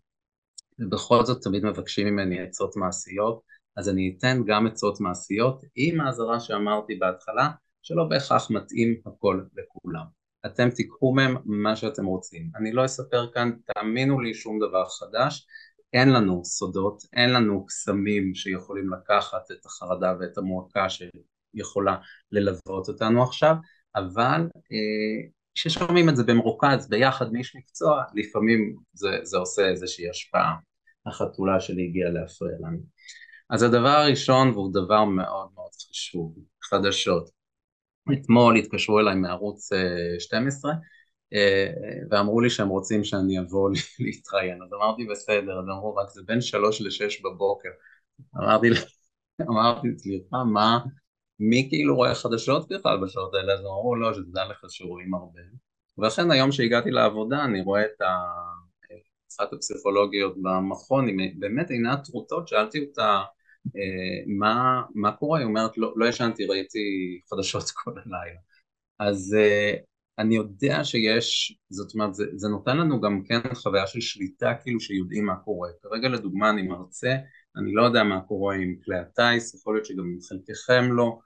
[0.79, 3.41] ובכל זאת תמיד מבקשים ממני עצות מעשיות,
[3.77, 7.51] אז אני אתן גם עצות מעשיות עם האזהרה שאמרתי בהתחלה,
[7.83, 10.05] שלא בהכרח מתאים הכל לכולם.
[10.47, 12.51] אתם תיקחו מהם מה שאתם רוצים.
[12.57, 15.47] אני לא אספר כאן, תאמינו לי, שום דבר חדש.
[15.93, 21.97] אין לנו סודות, אין לנו קסמים שיכולים לקחת את החרדה ואת המועקה שיכולה
[22.33, 23.55] ללוות אותנו עכשיו,
[23.97, 24.41] אבל
[24.73, 30.55] אה, כששומעים את זה במרוכז ביחד מאיש מקצוע, לפעמים זה, זה עושה איזושהי השפעה.
[31.07, 32.79] החתולה שלי הגיעה להפריע לנו.
[33.51, 37.31] אז הדבר הראשון, והוא דבר מאוד מאוד חשוב, חדשות.
[38.12, 39.71] אתמול התקשרו אליי מערוץ
[40.19, 40.77] 12 אה,
[41.38, 41.71] אה,
[42.11, 43.71] ואמרו לי שהם רוצים שאני אבוא
[44.05, 47.69] להתראיין, אז אמרתי בסדר, אז אמרו רק זה בין שלוש לשש בבוקר.
[48.37, 48.67] אמרתי,
[49.51, 50.79] אמרתי, סליחה, מה,
[51.40, 53.53] מי כאילו רואה חדשות בכלל בשעות האלה?
[53.53, 55.40] אז אמרו לא, שתדע לך שרואים הרבה.
[55.99, 58.03] ולכן היום שהגעתי לעבודה אני רואה את
[59.37, 63.23] אחת הפסיכולוגיות במכון, היא באמת עינה טרוטות, שאלתי אותה
[63.77, 66.79] אה, מה, מה קורה, היא אומרת לא, לא ישנתי, ראיתי
[67.31, 68.40] חדשות כל הלילה.
[68.99, 69.75] אז, אה,
[70.18, 74.81] אני יודע שיש, זאת אומרת, זה, זה נותן לנו גם כן חוויה של שליטה, כאילו
[74.81, 75.68] שיודעים מה קורה.
[75.83, 77.16] כרגע לדוגמה אני מרצה,
[77.57, 81.19] אני לא יודע מה קורה עם כלי הטיס, יכול להיות שגם חלקכם לא,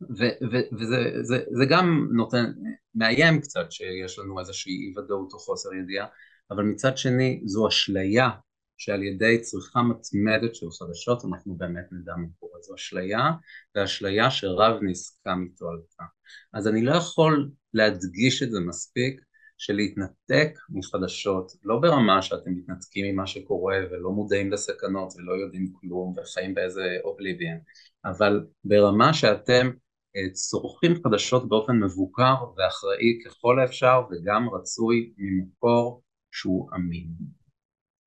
[0.00, 2.52] ו- וזה זה, זה גם נותן,
[2.94, 6.06] מאיים קצת שיש לנו איזושהי אי ודאות או חוסר ידיעה,
[6.50, 8.30] אבל מצד שני זו אשליה
[8.76, 13.30] שעל ידי צריכה מתמדת של חדשות אנחנו באמת נדע מה קורה, זו אשליה
[13.74, 16.04] ואשליה שרב נסכה מתועלתה.
[16.52, 19.20] אז אני לא יכול להדגיש את זה מספיק
[19.58, 26.54] שלהתנתק מחדשות, לא ברמה שאתם מתנתקים ממה שקורה ולא מודעים לסכנות ולא יודעים כלום וחיים
[26.54, 27.56] באיזה אובליביאן,
[28.04, 29.70] אבל ברמה שאתם
[30.16, 37.08] אה, צורכים חדשות באופן מבוקר ואחראי ככל האפשר וגם רצוי ממקור שהוא אמין.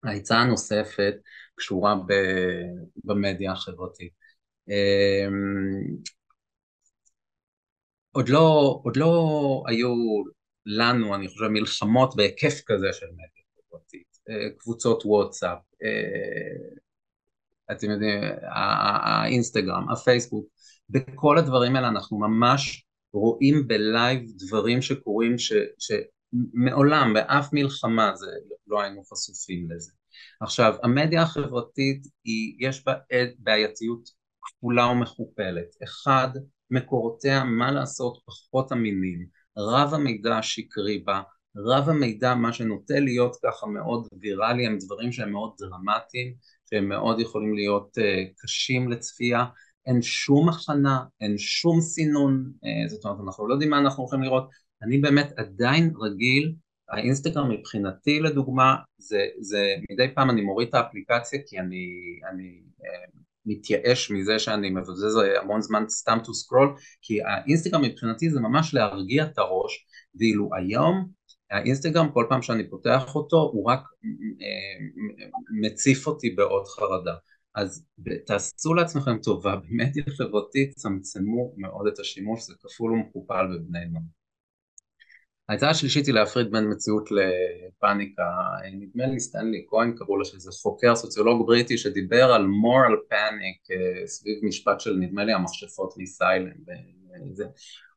[0.03, 1.13] העצה הנוספת
[1.55, 1.95] קשורה
[3.03, 4.13] במדיה החברתית.
[4.69, 5.97] אמ,
[8.11, 9.89] עוד לא, עוד לא היו
[10.65, 16.81] לנו, אני חושב, מלחמות בהיקף כזה של מדיה חברתית, אה, קבוצות וואטסאפ, אה,
[17.71, 20.45] אתם יודעים, האינסטגרם, הפייסבוק,
[20.89, 28.31] בכל הדברים האלה אנחנו ממש רואים בלייב דברים שקורים ש, שמעולם, באף מלחמה זה,
[28.67, 29.91] לא היינו חשופים לזה.
[30.41, 32.93] עכשיו, המדיה החברתית, היא, יש בה
[33.39, 34.09] בעייתיות
[34.41, 35.75] כפולה ומכופלת.
[35.83, 36.29] אחד,
[36.71, 39.40] מקורותיה, מה לעשות, פחות אמינים.
[39.57, 41.21] רב המידע השקרי בה,
[41.55, 46.33] רב המידע, מה שנוטה להיות ככה מאוד ויראלי, הם דברים שהם מאוד דרמטיים,
[46.69, 48.01] שהם מאוד יכולים להיות uh,
[48.37, 49.45] קשים לצפייה,
[49.85, 54.23] אין שום הכנה, אין שום סינון, uh, זאת אומרת אנחנו לא יודעים מה אנחנו הולכים
[54.23, 54.49] לראות,
[54.83, 56.53] אני באמת עדיין רגיל,
[56.89, 61.85] האינסטגרם מבחינתי לדוגמה, זה, זה מדי פעם אני מוריד את האפליקציה כי אני,
[62.31, 68.39] אני uh, מתייאש מזה שאני מבזז המון זמן סתם to scroll, כי האינסטגרם מבחינתי זה
[68.39, 69.85] ממש להרגיע את הראש,
[70.19, 71.07] ואילו היום
[71.51, 73.79] האינסטגרם כל פעם שאני פותח אותו הוא רק
[74.41, 74.85] אה,
[75.61, 77.15] מציף אותי בעוד חרדה.
[77.55, 77.85] אז
[78.25, 84.20] תעשו לעצמכם טובה, במדיה חברתית צמצמו מאוד את השימוש, זה כפול ומכופל בבני נוער.
[85.51, 88.23] ההצעה השלישית היא להפריד בין מציאות לפאניקה,
[88.73, 94.07] נדמה לי סטנלי כהן קראו לו שזה חוקר סוציולוג בריטי שדיבר על moral panic אה,
[94.07, 96.69] סביב משפט של נדמה לי המכשפות מסיילנד
[97.31, 97.45] וזה.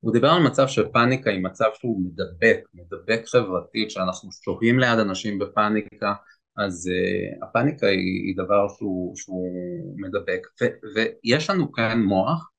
[0.01, 4.99] הוא דיבר על מצב של פאניקה היא מצב שהוא מדבק, מדבק חברתית, שאנחנו שוהים ליד
[4.99, 6.15] אנשים בפאניקה,
[6.57, 10.65] אז uh, הפאניקה היא, היא דבר שהוא, שהוא מדבק, ו,
[10.95, 12.51] ויש לנו כאן מוח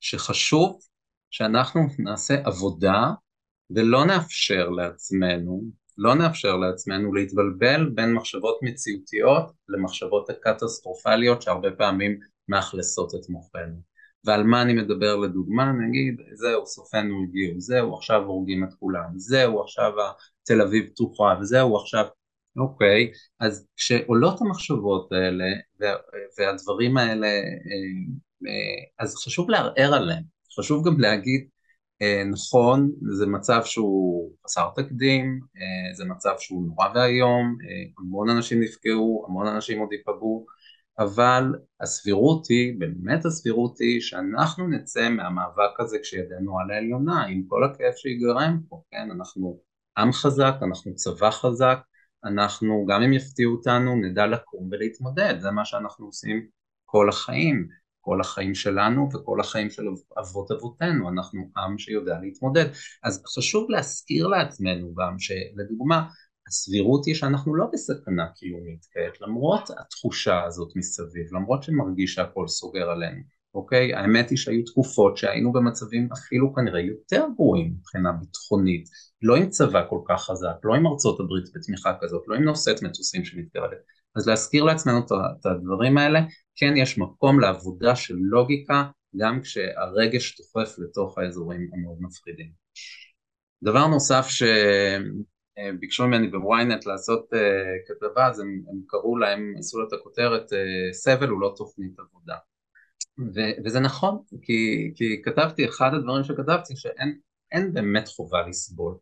[0.00, 0.78] שחשוב
[1.30, 3.10] שאנחנו נעשה עבודה
[3.74, 5.62] ולא נאפשר לעצמנו,
[5.98, 13.90] לא נאפשר לעצמנו להתבלבל בין מחשבות מציאותיות למחשבות קטסטרופליות שהרבה פעמים מאכלסות את מוחנו.
[14.24, 19.60] ועל מה אני מדבר לדוגמה, נגיד זהו סופנו הגיעו, זהו עכשיו הורגים את כולם, זהו
[19.62, 19.92] עכשיו
[20.42, 22.04] תל אביב פתוחה, וזהו עכשיו,
[22.56, 25.44] אוקיי, אז כשעולות המחשבות האלה
[26.38, 27.32] והדברים האלה, אה,
[28.46, 30.22] אה, אז חשוב לערער עליהם,
[30.58, 31.48] חשוב גם להגיד
[32.30, 35.40] נכון, זה מצב שהוא חסר תקדים,
[35.94, 37.56] זה מצב שהוא נורא ואיום,
[37.98, 40.46] המון אנשים נפגעו, המון אנשים עוד ייפגעו
[40.98, 47.64] אבל הסבירות היא, באמת הסבירות היא שאנחנו נצא מהמאבק הזה כשידנו על העליונה עם כל
[47.64, 49.60] הכאב שיגרם פה, כן, אנחנו
[49.98, 51.78] עם חזק, אנחנו צבא חזק,
[52.24, 56.46] אנחנו גם אם יפתיעו אותנו נדע לקום ולהתמודד, זה מה שאנחנו עושים
[56.84, 57.68] כל החיים,
[58.00, 59.82] כל החיים שלנו וכל החיים של
[60.18, 62.66] אבות אבותינו, אנחנו עם שיודע להתמודד,
[63.04, 66.08] אז חשוב להזכיר לעצמנו גם שלדוגמה
[66.48, 72.90] הסבירות היא שאנחנו לא בסכנה קיומית כעת, למרות התחושה הזאת מסביב, למרות שמרגיש שהכל סוגר
[72.90, 73.22] עלינו,
[73.54, 73.94] אוקיי?
[73.94, 78.88] האמת היא שהיו תקופות שהיינו במצבים אפילו כנראה יותר גרועים מבחינה ביטחונית,
[79.22, 82.82] לא עם צבא כל כך חזק, לא עם ארצות הברית בתמיכה כזאת, לא עם נושאת
[82.82, 83.99] מטוסים שמתקרבת.
[84.16, 84.98] אז להזכיר לעצמנו
[85.40, 86.20] את הדברים האלה,
[86.56, 88.84] כן יש מקום לעבודה של לוגיקה,
[89.16, 92.50] גם כשהרגש דוחף לתוך האזורים המאוד מפחידים.
[93.62, 94.42] דבר נוסף ש...
[95.58, 97.36] אה, ממני בוויינט לעשות uh,
[97.88, 100.56] כתבה, אז הם, הם קראו להם, עשו לה את הכותרת, uh,
[100.92, 102.36] סבל הוא לא תוכנית עבודה.
[103.34, 108.94] ו- וזה נכון, כי, כי כתבתי, אחד הדברים שכתבתי, שאין באמת חובה לסבול.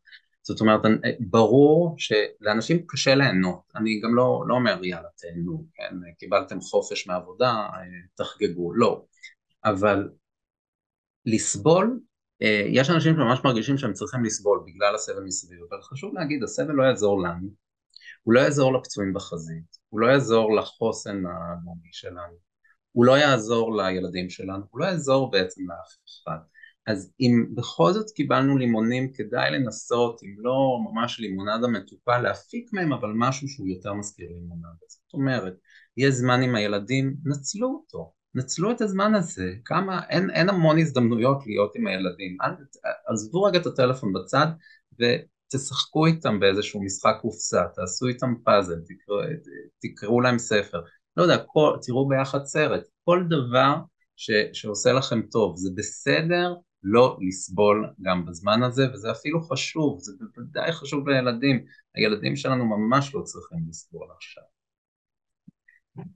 [0.49, 0.81] זאת אומרת,
[1.21, 7.69] ברור שלאנשים קשה ליהנות, אני גם לא, לא אומר יאללה תהנו, כן, קיבלתם חופש מעבודה,
[8.15, 9.05] תחגגו, לא,
[9.65, 10.09] אבל
[11.27, 12.01] לסבול
[12.43, 16.73] אה, יש אנשים שממש מרגישים שהם צריכים לסבול בגלל הסבל מסביב, אבל חשוב להגיד, הסבל
[16.73, 17.49] לא יעזור לנו,
[18.23, 22.37] הוא לא יעזור לפצועים בחזית, הוא לא יעזור לחוסן הלאומי שלנו,
[22.93, 26.39] הוא לא יעזור לילדים שלנו, הוא לא יעזור בעצם לאף אחד.
[26.89, 32.93] אז אם בכל זאת קיבלנו לימונים, כדאי לנסות, אם לא ממש לימונדה מתוקה, להפיק מהם
[32.93, 34.69] אבל משהו שהוא יותר מזכיר לימונדה.
[34.89, 35.55] זאת אומרת,
[35.97, 41.47] יהיה זמן עם הילדים, נצלו אותו, נצלו את הזמן הזה, כמה, אין, אין המון הזדמנויות
[41.47, 42.37] להיות עם הילדים,
[43.07, 44.47] עזבו רגע את הטלפון בצד
[44.99, 49.19] ותשחקו איתם באיזשהו משחק קופסה, תעשו איתם פאזל, תקראו,
[49.81, 50.81] תקראו להם ספר,
[51.17, 53.75] לא יודע, כל, תראו ביחד סרט, כל דבר
[54.17, 60.13] ש, שעושה לכם טוב, זה בסדר לא לסבול גם בזמן הזה, וזה אפילו חשוב, זה
[60.21, 61.65] בוודאי חשוב לילדים,
[61.95, 64.43] הילדים שלנו ממש לא צריכים לסבול עכשיו.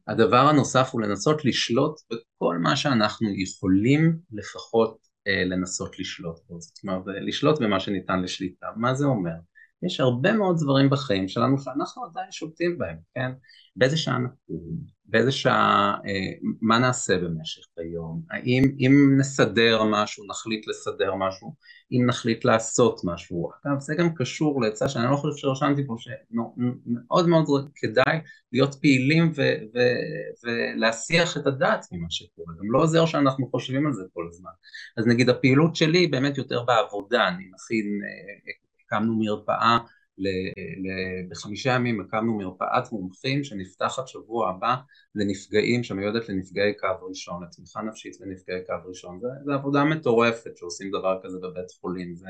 [0.07, 6.79] הדבר הנוסף הוא לנסות לשלוט בכל מה שאנחנו יכולים לפחות אה, לנסות לשלוט בו, זאת
[6.85, 9.52] אומרת לשלוט במה שניתן לשליטה, מה זה אומר?
[9.87, 13.31] יש הרבה מאוד דברים בחיים שלנו שאנחנו עדיין שולטים בהם, כן?
[13.77, 20.69] באיזה שעה נקום, באיזה שעה, אה, מה נעשה במשך היום, האם אם נסדר משהו, נחליט
[20.69, 21.55] לסדר משהו,
[21.93, 27.29] אם נחליט לעשות משהו, אגב זה גם קשור לעצה שאני לא חושב שרשמתי פה שמאוד
[27.29, 28.19] מאוד כדאי
[28.53, 33.93] להיות פעילים ו- ו- ולהסיח את הדעת ממה שקורה, גם לא עוזר שאנחנו חושבים על
[33.93, 34.51] זה כל הזמן,
[34.97, 38.53] אז נגיד הפעילות שלי היא באמת יותר בעבודה, אני מכין, אה,
[38.93, 39.79] הקמנו מרפאה
[40.19, 40.29] ל,
[40.59, 40.89] ל,
[41.31, 44.77] בחמישה ימים הקמנו מרפאת מומחים שנפתחת שבוע הבא
[45.15, 51.19] לנפגעים, שמיועדת לנפגעי קו ראשון, לתמיכה נפשית לנפגעי קו ראשון, זה עבודה מטורפת שעושים דבר
[51.23, 52.29] כזה בבית חולים, זה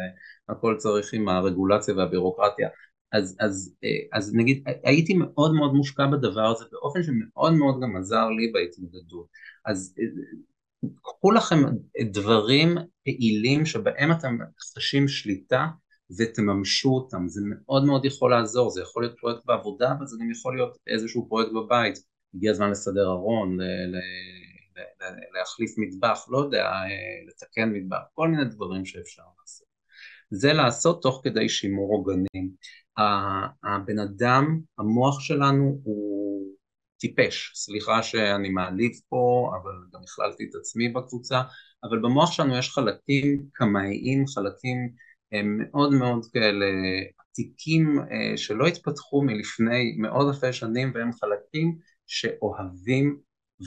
[0.48, 2.68] הכל צריך עם הרגולציה והבירוקרטיה,
[3.12, 3.74] אז, אז,
[4.12, 9.26] אז נגיד הייתי מאוד מאוד מושקע בדבר הזה באופן שמאוד מאוד גם עזר לי בהתמודדות,
[9.66, 9.94] אז
[11.02, 11.56] קחו לכם
[12.12, 14.38] דברים פעילים שבהם אתם
[14.74, 15.66] חשים שליטה
[16.18, 20.30] ותממשו אותם, זה מאוד מאוד יכול לעזור, זה יכול להיות פרויקט בעבודה אבל זה גם
[20.30, 21.94] יכול להיות איזשהו פרויקט בבית,
[22.34, 23.58] הגיע הזמן לסדר ארון,
[25.34, 26.70] להחליף מטבח, לא יודע,
[27.28, 29.66] לתקן מטבח, כל מיני דברים שאפשר לעשות.
[30.30, 32.50] זה לעשות תוך כדי שימור עוגנים.
[33.64, 36.46] הבן אדם, המוח שלנו הוא
[37.00, 41.42] טיפש, סליחה שאני מעליב פה, אבל גם הכללתי את עצמי בקבוצה,
[41.84, 44.92] אבל במוח שלנו יש חלקים קמאיים, חלקים
[45.32, 46.66] הם מאוד מאוד כאלה
[47.18, 53.18] עתיקים אה, שלא התפתחו מלפני מאות אלפי שנים והם חלקים שאוהבים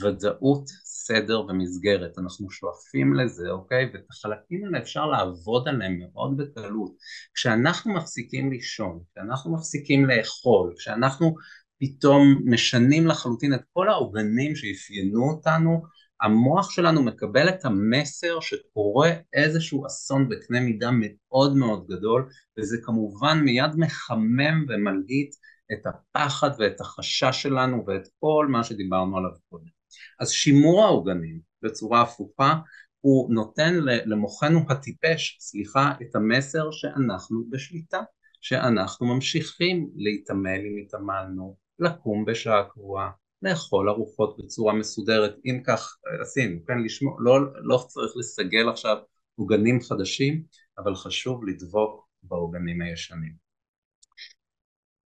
[0.02, 3.90] ודאות, סדר ומסגרת, אנחנו שואפים לזה, אוקיי?
[3.92, 6.92] ואת החלקים האלה אפשר לעבוד עליהם מאוד בקלות.
[7.34, 11.34] כשאנחנו מפסיקים לישון, כשאנחנו מפסיקים לאכול, כשאנחנו
[11.78, 15.82] פתאום משנים לחלוטין את כל העוגנים שאפיינו אותנו,
[16.20, 23.40] המוח שלנו מקבל את המסר שקורה איזשהו אסון בקנה מידה מאוד מאוד גדול וזה כמובן
[23.44, 25.34] מיד מחמם ומלהיט
[25.72, 29.76] את הפחד ואת החשש שלנו ואת כל מה שדיברנו עליו קודם.
[30.20, 32.54] אז שימור העוגנים בצורה הפוכה
[33.00, 38.00] הוא נותן למוחנו הטיפש, סליחה, את המסר שאנחנו בשליטה,
[38.40, 43.10] שאנחנו ממשיכים להתעמל אם התעמלנו, לקום בשעה קבועה,
[43.42, 48.96] לאכול ארוחות בצורה מסודרת, אם כך עשינו, כן, לשמור, לא, לא צריך לסגל עכשיו
[49.34, 50.42] עוגנים חדשים,
[50.78, 53.46] אבל חשוב לדבוק בעוגנים הישנים.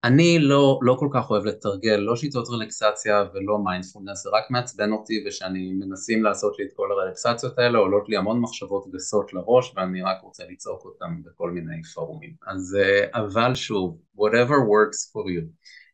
[0.04, 4.92] אני לא, לא כל כך אוהב לתרגל, לא שיטות רלקסציה ולא מיינדפולנס, זה רק מעצבן
[4.92, 9.72] אותי ושאני מנסים לעשות לי את כל הרלקסציות האלה, עולות לי המון מחשבות גסות לראש
[9.76, 12.34] ואני רק רוצה לצעוק אותם בכל מיני פורומים.
[12.46, 15.44] אז אה, אבל שוב, whatever works for you.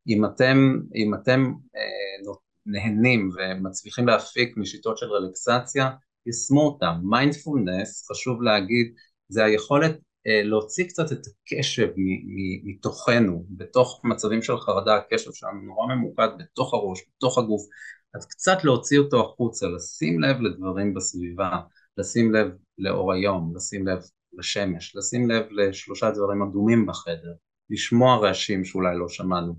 [0.09, 2.33] אם אתם, אם אתם אה,
[2.67, 5.91] נהנים ומצליחים להפיק משיטות של רלקסציה,
[6.27, 6.95] יישמו אותם.
[7.03, 8.95] מיינדפולנס, חשוב להגיד,
[9.29, 11.89] זה היכולת אה, להוציא קצת את הקשב
[12.65, 17.63] מתוכנו, בתוך מצבים של חרדה, הקשב שלנו נורא ממוקד בתוך הראש, בתוך הגוף,
[18.15, 21.61] אז קצת להוציא אותו החוצה, לשים לב לדברים בסביבה,
[21.99, 23.99] לשים לב לאור היום, לשים לב
[24.33, 27.33] לשמש, לשים לב לשלושה דברים אדומים בחדר,
[27.71, 29.55] לשמוע רעשים שאולי לא שמענו.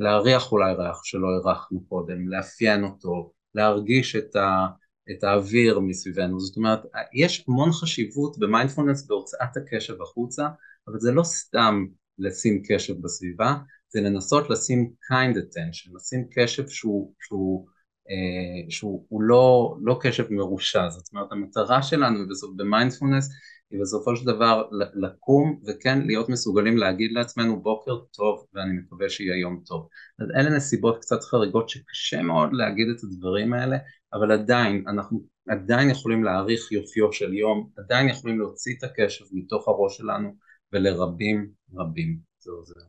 [0.00, 4.66] להריח אולי ריח שלא הרחנו קודם, לאפיין אותו, להרגיש את, ה,
[5.10, 6.80] את האוויר מסביבנו, זאת אומרת
[7.14, 10.48] יש המון חשיבות במיינדפולנס בהוצאת הקשב החוצה,
[10.88, 11.86] אבל זה לא סתם
[12.18, 13.54] לשים קשב בסביבה,
[13.88, 17.66] זה לנסות לשים kind attention, לשים קשב שהוא, שהוא,
[18.10, 23.28] אה, שהוא לא, לא קשב מרושע, זאת אומרת המטרה שלנו בסוף במיינדפולנס
[23.70, 24.62] היא בסופו של דבר
[24.94, 29.88] לקום וכן להיות מסוגלים להגיד לעצמנו בוקר טוב ואני מקווה שיהיה יום טוב.
[30.18, 33.76] אז אלה נסיבות קצת חריגות שקשה מאוד להגיד את הדברים האלה,
[34.12, 39.68] אבל עדיין אנחנו עדיין יכולים להעריך יופיו של יום, עדיין יכולים להוציא את הקשב מתוך
[39.68, 40.36] הראש שלנו
[40.72, 42.80] ולרבים רבים זה עוזר.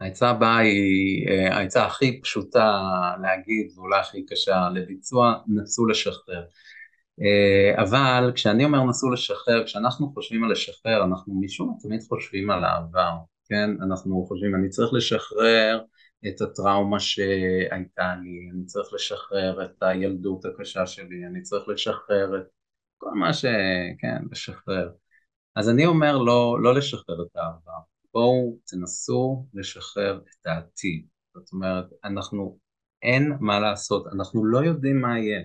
[0.00, 2.82] העצה הבאה היא אה, העצה הכי פשוטה
[3.22, 6.44] להגיד ואולי הכי קשה לביצוע, נסו לשחרר.
[7.22, 12.50] אה, אבל כשאני אומר נסו לשחרר, כשאנחנו חושבים על לשחרר, אנחנו משום מה תמיד חושבים
[12.50, 13.12] על העבר,
[13.48, 13.70] כן?
[13.82, 15.80] אנחנו חושבים, אני צריך לשחרר
[16.28, 22.46] את הטראומה שהייתה לי, אני צריך לשחרר את הילדות הקשה שלי, אני צריך לשחרר את
[22.98, 23.44] כל מה ש...
[23.98, 24.90] כן, לשחרר.
[25.56, 27.80] אז אני אומר לא, לא לשחרר את העבר,
[28.14, 31.06] בואו תנסו לשחרר את העתיד.
[31.34, 32.58] זאת אומרת, אנחנו,
[33.02, 35.40] אין מה לעשות, אנחנו לא יודעים מה יהיה.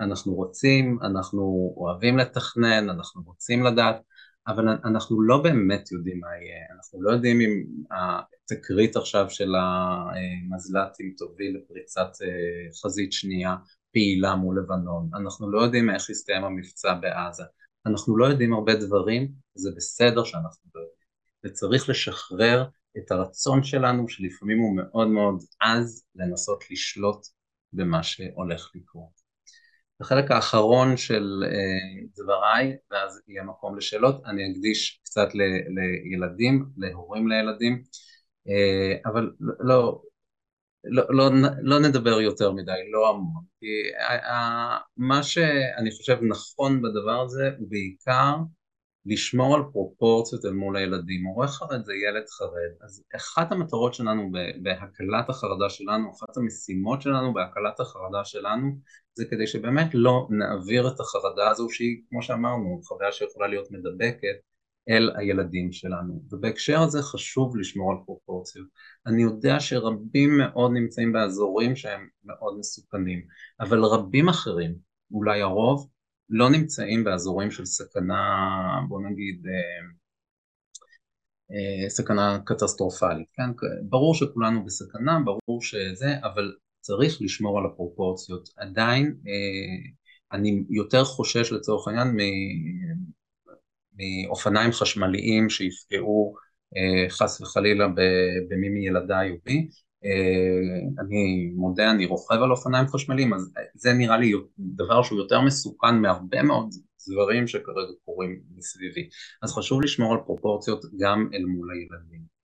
[0.00, 4.02] אנחנו רוצים, אנחנו אוהבים לתכנן, אנחנו רוצים לדעת,
[4.46, 11.14] אבל אנחנו לא באמת יודעים מה יהיה, אנחנו לא יודעים אם התקרית עכשיו של המזל"טים
[11.18, 13.56] תוביל לפריצת אה, חזית שנייה
[13.92, 17.44] פעילה מול לבנון, אנחנו לא יודעים איך יסתיים המבצע בעזה,
[17.86, 21.04] אנחנו לא יודעים הרבה דברים, זה בסדר שאנחנו לא יודעים,
[21.44, 22.64] וצריך לשחרר
[22.98, 27.26] את הרצון שלנו שלפעמים הוא מאוד מאוד עז לנסות לשלוט
[27.72, 29.23] במה שהולך לקרות.
[30.00, 35.40] בחלק האחרון של אה, דבריי, ואז יהיה מקום לשאלות, אני אקדיש קצת ל,
[36.04, 37.82] לילדים, להורים לילדים,
[38.48, 40.02] אה, אבל לא,
[40.84, 41.30] לא, לא,
[41.62, 43.66] לא נדבר יותר מדי, לא המון, כי
[44.96, 48.34] מה שאני חושב נכון בדבר הזה הוא בעיקר
[49.06, 51.24] לשמור על פרופורציות אל מול הילדים.
[51.26, 54.30] הורה חרד זה ילד חרד, אז אחת המטרות שלנו
[54.62, 58.78] בהקלת החרדה שלנו, אחת המשימות שלנו בהקלת החרדה שלנו,
[59.14, 64.36] זה כדי שבאמת לא נעביר את החרדה הזו שהיא, כמו שאמרנו, חוויה שיכולה להיות מדבקת,
[64.88, 66.22] אל הילדים שלנו.
[66.30, 68.66] ובהקשר הזה חשוב לשמור על פרופורציות.
[69.06, 73.22] אני יודע שרבים מאוד נמצאים באזורים שהם מאוד מסוכנים,
[73.60, 74.74] אבל רבים אחרים,
[75.12, 75.88] אולי הרוב,
[76.30, 78.22] לא נמצאים באזורים של סכנה,
[78.88, 79.86] בוא נגיד, אה,
[81.50, 83.50] אה, סכנה קטסטרופלית, כן?
[83.82, 88.48] ברור שכולנו בסכנה, ברור שזה, אבל צריך לשמור על הפרופורציות.
[88.56, 89.90] עדיין אה,
[90.32, 92.16] אני יותר חושש לצורך העניין
[93.94, 96.34] מאופניים חשמליים שיפגעו
[97.08, 97.88] חס וחלילה
[98.48, 99.68] במי מילדיי ובי,
[100.98, 105.98] אני מודה, אני רוכב על אופניים חשמליים, אז זה נראה לי דבר שהוא יותר מסוכן
[106.02, 106.68] מהרבה מאוד
[107.08, 109.08] דברים שכרגע קורים מסביבי.
[109.42, 112.34] אז חשוב לשמור על פרופורציות גם אל מול הילדים.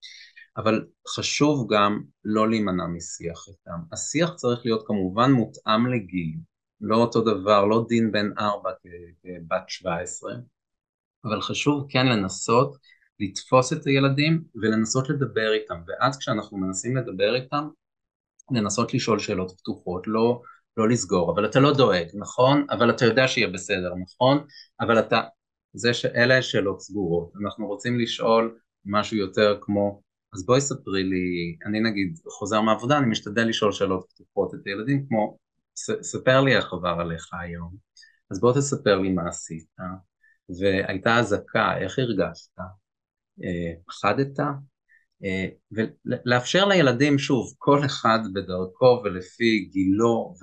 [0.57, 3.79] אבל חשוב גם לא להימנע משיח איתם.
[3.93, 6.37] השיח צריך להיות כמובן מותאם לגיל,
[6.81, 8.71] לא אותו דבר, לא דין בן ארבע
[9.23, 10.33] כבת שבע עשרה,
[11.25, 12.77] אבל חשוב כן לנסות
[13.21, 17.69] לתפוס את הילדים ולנסות לדבר איתם, ואז כשאנחנו מנסים לדבר איתם,
[18.51, 20.43] לנסות לשאול שאלות פתוחות, לא,
[20.77, 22.67] לא לסגור, אבל אתה לא דואג, נכון?
[22.71, 24.45] אבל אתה יודע שיהיה בסדר, נכון?
[24.81, 25.21] אבל אתה,
[25.73, 30.03] זה שאלה שאלות סגורות, אנחנו רוצים לשאול משהו יותר כמו,
[30.35, 35.07] אז בואי ספרי לי, אני נגיד חוזר מהעבודה, אני משתדל לשאול שאלות פתוחות את הילדים,
[35.09, 35.39] כמו,
[36.03, 37.77] ספר לי איך עבר עליך היום,
[38.31, 39.67] אז בוא תספר לי מה עשית,
[40.61, 42.80] והייתה אזעקה, איך הרגשת?
[43.87, 44.39] פחדת,
[45.73, 50.35] ולאפשר לילדים, שוב, כל אחד בדרכו ולפי גילו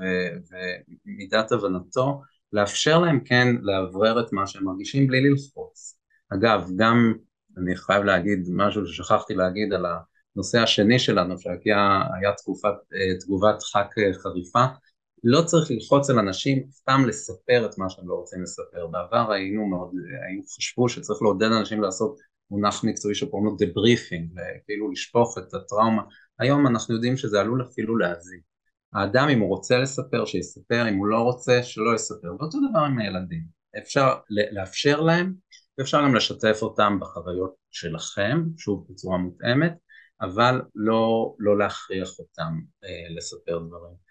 [1.06, 2.22] ומידת הבנתו,
[2.54, 6.00] לאפשר להם כן לאוורר את מה שהם מרגישים בלי ללחוץ.
[6.34, 7.14] אגב, גם
[7.58, 9.86] אני חייב להגיד משהו ששכחתי להגיד על
[10.36, 14.66] הנושא השני שלנו, שהיה תגובת, אה, תגובת ח"כ חריפה,
[15.24, 18.88] לא צריך ללחוץ על אנשים סתם לספר את מה שהם לא רוצים לספר.
[18.88, 19.92] בעבר היינו מאוד,
[20.28, 22.20] היינו חשבו שצריך לעודד אנשים לעשות
[22.52, 26.02] מונח מקצועי שקוראים לו דבריפינג, כאילו לשפוך את הטראומה.
[26.40, 28.42] היום אנחנו יודעים שזה עלול אפילו להזיק.
[28.94, 33.00] האדם אם הוא רוצה לספר שיספר, אם הוא לא רוצה שלא יספר, ואותו דבר עם
[33.00, 33.44] הילדים.
[33.78, 34.16] אפשר
[34.52, 35.34] לאפשר להם
[35.78, 39.74] ואפשר גם לשתף אותם בחוויות שלכם, שוב בצורה מותאמת,
[40.22, 44.08] אבל לא, לא להכריח אותם אה, לספר דברים.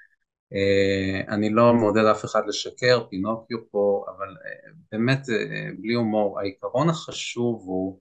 [0.53, 6.41] אה, אני לא מעודד אף אחד לשקר, פינוקיו פה, אבל אה, באמת אה, בלי הומור,
[6.41, 8.01] העיקרון החשוב הוא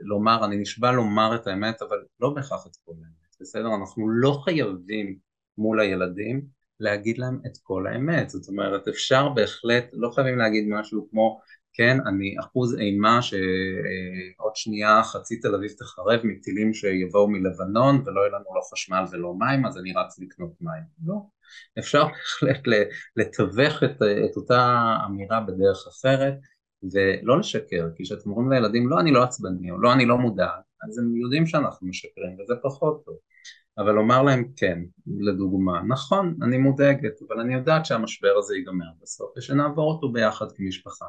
[0.00, 3.74] לומר, אני נשבע לומר את האמת, אבל לא בהכרח את כל האמת, בסדר?
[3.74, 5.16] אנחנו לא חייבים
[5.58, 6.46] מול הילדים
[6.80, 11.40] להגיד להם את כל האמת, זאת אומרת אפשר בהחלט, לא חייבים להגיד משהו כמו
[11.74, 18.30] כן, אני אחוז אימה שעוד שנייה חצי תל אביב תחרב מטילים שיבואו מלבנון ולא יהיה
[18.30, 21.14] לנו לא חשמל ולא מים אז אני רץ לקנות מים, לא,
[21.78, 22.04] אפשר
[22.42, 26.34] בהחלט לתווך את, את אותה אמירה בדרך אחרת
[26.92, 30.48] ולא לשקר, כי כשאתם אומרים לילדים לא אני לא עצבני או לא אני לא מודע,
[30.88, 33.16] אז הם יודעים שאנחנו משקרים וזה פחות טוב,
[33.78, 34.78] אבל לומר להם כן,
[35.20, 41.06] לדוגמה, נכון, אני מודאגת, אבל אני יודעת שהמשבר הזה ייגמר בסוף ושנעבור אותו ביחד כמשפחה.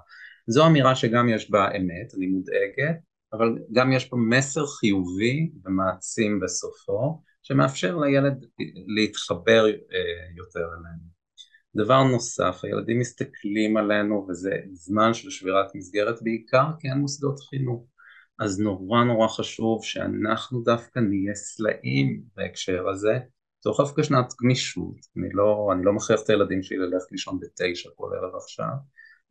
[0.47, 2.99] זו אמירה שגם יש בה אמת, אני מודאגת,
[3.33, 8.45] אבל גם יש פה מסר חיובי ומעצים בסופו, שמאפשר לילד
[8.87, 11.13] להתחבר אה, יותר אלינו.
[11.75, 17.85] דבר נוסף, הילדים מסתכלים עלינו וזה זמן של שבירת מסגרת בעיקר כי אין מוסדות חינוך.
[18.39, 23.19] אז נורא נורא חשוב שאנחנו דווקא נהיה סלעים בהקשר הזה
[23.63, 28.09] תוך הפגשנת גמישות, אני לא, אני לא מכריח את הילדים שלי ללכת לישון בתשע כל
[28.17, 28.73] ערב עכשיו,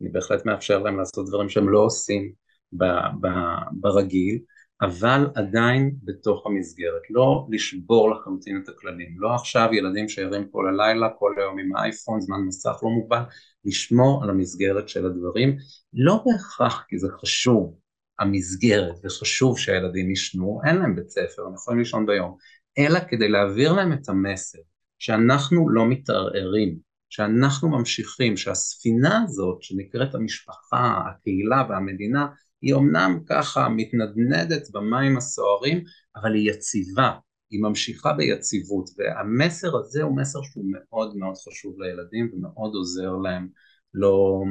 [0.01, 2.32] אני בהחלט מאפשר להם לעשות דברים שהם לא עושים
[2.72, 2.84] ב,
[3.20, 3.28] ב,
[3.72, 4.38] ברגיל,
[4.83, 11.09] אבל עדיין בתוך המסגרת, לא לשבור לחלוטין את הכללים, לא עכשיו ילדים שערים כל הלילה,
[11.18, 13.22] כל היום עם האייפון, זמן מסך לא מוגבל,
[13.64, 15.57] לשמור על המסגרת של הדברים,
[15.93, 17.78] לא בהכרח כי זה חשוב,
[18.18, 22.37] המסגרת, וחשוב שהילדים ישנו, אין להם בית ספר, הם יכולים לישון ביום,
[22.78, 24.59] אלא כדי להעביר להם את המסר
[24.99, 26.78] שאנחנו לא מתערערים,
[27.11, 32.26] שאנחנו ממשיכים, שהספינה הזאת שנקראת המשפחה, הקהילה והמדינה
[32.63, 35.85] היא אמנם ככה מתנדנדת במים הסוערים,
[36.17, 37.13] אבל היא יציבה,
[37.51, 43.49] היא ממשיכה ביציבות, והמסר הזה הוא מסר שהוא מאוד מאוד חשוב לילדים ומאוד עוזר להם
[43.95, 44.43] לא,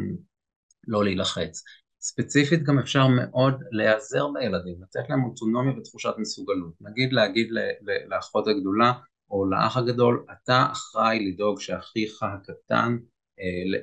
[0.88, 1.64] לא להילחץ.
[2.02, 6.74] ספציפית גם אפשר מאוד להיעזר בילדים, לתת להם אוטונומיה ותחושת מסוגלות.
[6.82, 7.50] נגיד להגיד
[8.08, 8.94] לאחות הגדולה
[9.32, 12.98] או לאח הגדול, אתה אחראי לדאוג שאחיך הקטן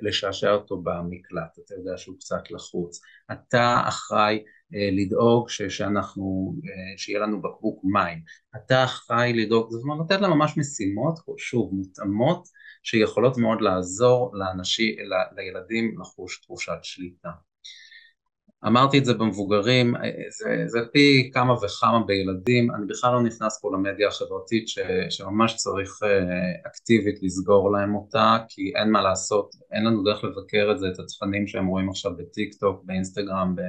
[0.02, 3.00] לשעשע אותו במקלט, אתה יודע שהוא קצת לחוץ,
[3.32, 4.44] אתה אחראי
[4.74, 8.22] אה, לדאוג ש, שאנחנו, אה, שיהיה לנו בקבוק מים,
[8.56, 12.48] אתה אחראי לדאוג, זאת אומרת לתת להם ממש משימות, שוב, מותאמות,
[12.82, 14.94] שיכולות מאוד לעזור לאנשים,
[15.36, 17.30] לילדים לחוש תחושת שליטה.
[18.66, 19.94] אמרתי את זה במבוגרים,
[20.38, 24.78] זה, זה פי כמה וכמה בילדים, אני בכלל לא נכנס פה למדיה החברתית ש,
[25.10, 30.68] שממש צריך אה, אקטיבית לסגור להם אותה, כי אין מה לעשות, אין לנו דרך לבקר
[30.72, 33.60] את זה, את התכנים שהם רואים עכשיו בטיק טוק, באינסטגרם, ב,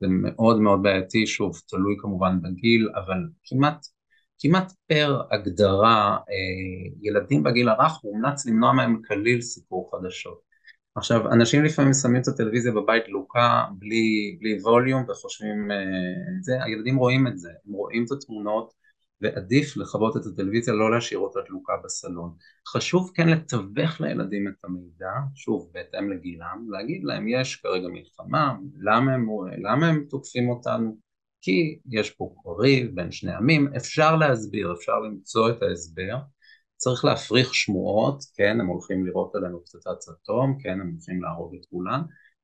[0.00, 3.86] זה מאוד מאוד בעייתי, שוב, תלוי כמובן בגיל, אבל כמעט,
[4.38, 10.49] כמעט פר הגדרה, אה, ילדים בגיל הרך מומלץ למנוע מהם כליל סיפור חדשות.
[10.94, 15.74] עכשיו, אנשים לפעמים שמים את הטלוויזיה בבית דלוקה בלי, בלי ווליום וחושבים uh,
[16.40, 18.72] זה, הילדים רואים את זה, הם רואים את התמונות
[19.20, 22.34] ועדיף לכבות את הטלוויזיה, לא להשאיר אותה דלוקה בסלון.
[22.68, 29.12] חשוב כן לתווך לילדים את המידע, שוב, בהתאם לגילם, להגיד להם יש כרגע מלחמה, למה
[29.12, 29.26] הם,
[29.62, 30.96] למה הם תוקפים אותנו?
[31.42, 36.16] כי יש פה ריב בין שני עמים, אפשר להסביר, אפשר למצוא את ההסבר
[36.80, 41.66] צריך להפריך שמועות, כן, הם הולכים לראות עלינו פצצת אטום, כן, הם הולכים להרוג את
[41.70, 42.00] כולן,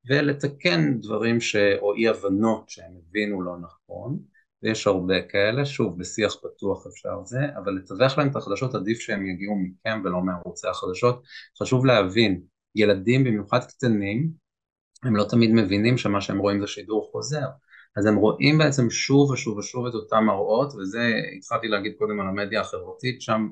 [0.09, 1.57] ולתקן דברים ש...
[1.57, 4.18] או אי הבנות שהם הבינו לא נכון,
[4.62, 9.26] ויש הרבה כאלה, שוב, בשיח פתוח אפשר זה, אבל לתווך להם את החדשות עדיף שהם
[9.26, 11.22] יגיעו מכם ולא מערוצי החדשות.
[11.62, 12.41] חשוב להבין,
[12.74, 14.30] ילדים במיוחד קטנים,
[15.05, 17.47] הם לא תמיד מבינים שמה שהם רואים זה שידור חוזר.
[17.97, 22.27] אז הם רואים בעצם שוב ושוב ושוב את אותם מראות, וזה התחלתי להגיד קודם על
[22.27, 23.49] המדיה החברתית, שם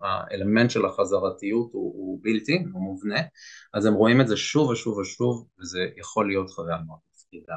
[0.00, 3.20] האלמנט של החזרתיות הוא, הוא בלתי, הוא מובנה,
[3.74, 7.54] אז הם רואים את זה שוב ושוב ושוב, וזה יכול להיות חוויה מאוד מפחידה.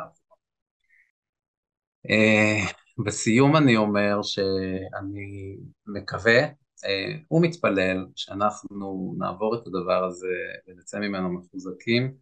[2.08, 2.74] Uh,
[3.06, 5.58] בסיום אני אומר שאני
[5.88, 10.28] מקווה uh, ומתפלל שאנחנו נעבור את הדבר הזה
[10.68, 12.14] ונצא ממנו מחוזקים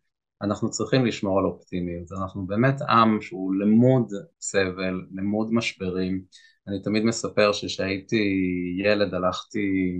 [0.41, 4.11] אנחנו צריכים לשמור על אופטימיות, אנחנו באמת עם שהוא למוד
[4.41, 6.23] סבל, למוד משברים,
[6.67, 8.35] אני תמיד מספר שכשהייתי
[8.83, 9.97] ילד הלכתי,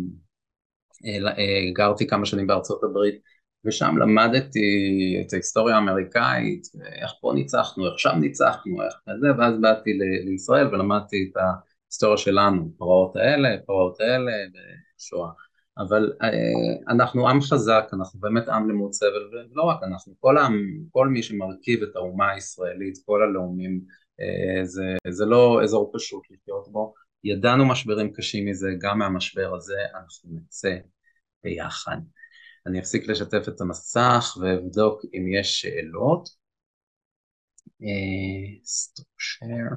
[1.06, 3.16] אה, אה, גרתי כמה שנים בארצות הברית
[3.66, 4.60] ושם למדתי
[5.22, 6.68] את ההיסטוריה האמריקאית,
[7.02, 9.94] איך פה ניצחנו, איך שם ניצחנו, איך כזה, ואז באתי
[10.26, 14.32] לישראל ולמדתי את ההיסטוריה שלנו, פרעות האלה, פרעות האלה,
[14.98, 15.49] ושואה.
[15.80, 20.54] אבל אה, אנחנו עם חזק, אנחנו באמת עם למוד סבל, ולא רק אנחנו, כל, עם,
[20.92, 23.82] כל מי שמרכיב את האומה הישראלית, כל הלאומים,
[24.20, 29.78] אה, זה, זה לא אזור פשוט לחיות בו, ידענו משברים קשים מזה, גם מהמשבר הזה
[29.96, 30.76] אנחנו נצא
[31.44, 31.98] ביחד.
[32.66, 36.30] אני אפסיק לשתף את המסך ואבדוק אם יש שאלות.
[38.64, 39.70] stop אה, share.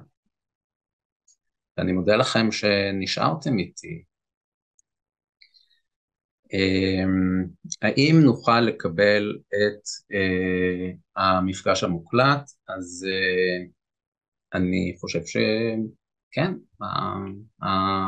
[1.78, 4.04] אני מודה לכם שנשארתם איתי.
[6.52, 7.44] אמ,
[7.82, 9.82] האם נוכל לקבל את
[10.12, 12.50] אה, המפגש המוקלט?
[12.68, 13.64] אז אה,
[14.54, 16.52] אני חושב שכן,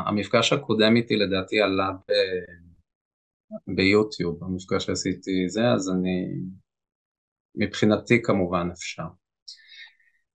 [0.07, 2.13] המפגש הקודם איתי לדעתי עלה ב...
[3.77, 6.27] ביוטיוב, המפגש שעשיתי זה, אז אני,
[7.55, 9.07] מבחינתי כמובן אפשר.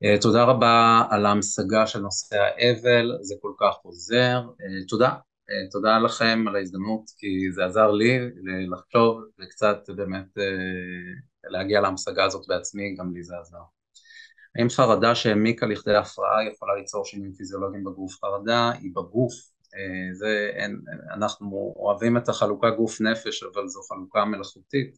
[0.04, 4.42] אה, תודה רבה על ההמשגה של נושא האבל, זה כל כך עוזר.
[4.88, 5.16] תודה
[5.72, 8.20] תודה לכם על ההזדמנות, כי זה עזר לי
[8.72, 13.58] לחשוב וקצת באמת אה, להגיע להמשגה הזאת בעצמי, גם לי זה עזר.
[14.56, 18.14] האם חרדה שהעמיקה לכדי הפרעה יכולה ליצור שינויים פיזיולוגיים בגוף?
[18.22, 19.34] חרדה היא בגוף,
[19.76, 20.82] אה, זה, אין,
[21.14, 24.98] אנחנו אוהבים את החלוקה גוף נפש, אבל זו חלוקה מלאכותית.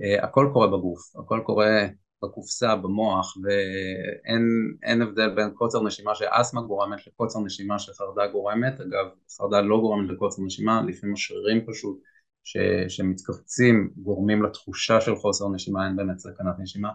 [0.00, 1.86] אה, הכל קורה בגוף, הכל קורה
[2.22, 9.06] בקופסה, במוח, ואין הבדל בין קוצר נשימה שאסתמה גורמת לקוצר נשימה שחרדה גורמת, אגב
[9.38, 12.00] חרדה לא גורמת לקוצר נשימה, לפעמים השרירים פשוט
[12.44, 12.56] ש,
[12.88, 16.88] שמתכווצים גורמים לתחושה של חוסר נשימה, אין באמת סכנת נשימה,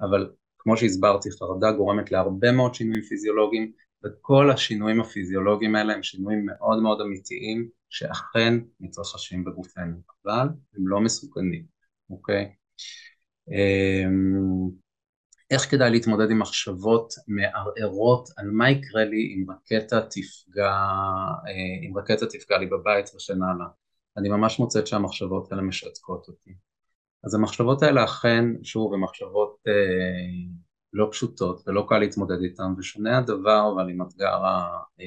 [0.00, 3.72] אבל כמו שהסברתי חרדה גורמת להרבה מאוד שינויים פיזיולוגיים
[4.04, 11.00] וכל השינויים הפיזיולוגיים האלה הם שינויים מאוד מאוד אמיתיים שאכן מתרחשים בגופנו, אבל הם לא
[11.00, 11.64] מסוכנים,
[12.10, 12.52] אוקיי?
[13.48, 14.70] אמ,
[15.50, 20.72] איך כדאי להתמודד עם מחשבות מערערות על מה יקרה לי אם רקטה תפגע,
[21.48, 23.66] אה, אם רקטה תפגע לי בבית וכן הלאה.
[24.16, 26.54] אני ממש מוצאת שהמחשבות האלה משתקות אותי.
[27.24, 29.72] אז המחשבות האלה אכן, שוב, הן מחשבות אה,
[30.92, 35.06] לא פשוטות ולא קל להתמודד איתן, ושונה הדבר אבל אם את גרה אה,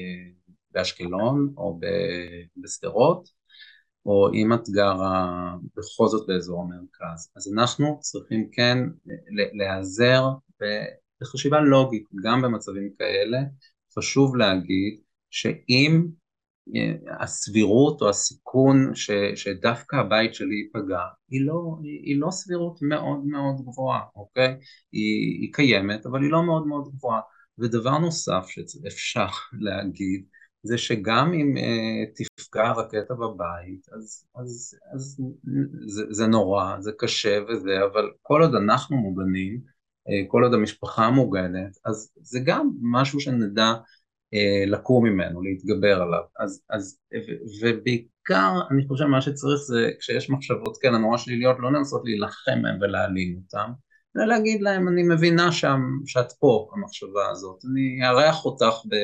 [0.70, 1.80] באשקלון או
[2.56, 3.28] בשדרות,
[4.06, 7.32] או אם את גרה בכל זאת באזור המרכז.
[7.36, 8.78] אז אנחנו צריכים כן
[9.58, 10.22] להיעזר
[11.20, 13.38] בחשיבה לוגית, גם במצבים כאלה.
[13.98, 15.00] חשוב להגיד
[15.30, 16.06] שאם
[16.76, 21.00] אה, הסבירות או הסיכון ש, שדווקא הבית שלי ייפגע
[21.30, 24.56] היא לא, היא לא סבירות מאוד מאוד גבוהה, אוקיי?
[24.92, 27.20] היא, היא קיימת אבל היא לא מאוד מאוד גבוהה.
[27.58, 30.24] ודבר נוסף שאפשר להגיד
[30.62, 35.20] זה שגם אם uh, תפגע רקטה בבית, אז, אז, אז
[35.86, 39.60] זה, זה נורא, זה קשה וזה, אבל כל עוד אנחנו מוגנים,
[40.08, 43.74] uh, כל עוד המשפחה מוגנת, אז זה גם משהו שנדע
[44.34, 46.22] uh, לקום ממנו, להתגבר עליו.
[46.38, 47.32] אז, אז, ו,
[47.62, 52.78] ובעיקר, אני חושב מה שצריך זה, כשיש מחשבות כאלה נורא שליליות, לא לנסות להילחם מהם
[52.80, 53.70] ולהעלים אותם,
[54.16, 58.94] אלא להגיד להם, אני מבינה שם, שאת פה, המחשבה הזאת, אני אארח אותך ב...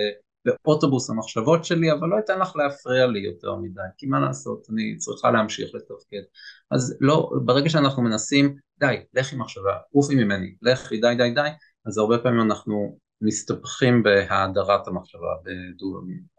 [0.44, 4.96] באוטובוס המחשבות שלי, אבל לא אתן לך להפריע לי יותר מדי, כי מה לעשות, אני
[4.96, 6.22] צריכה להמשיך לתפקד.
[6.70, 11.48] אז לא, ברגע שאנחנו מנסים, די, לכי מחשבה, עופי ממני, לכי, די, די, די,
[11.86, 15.34] אז הרבה פעמים אנחנו מסתבכים בהאדרת המחשבה,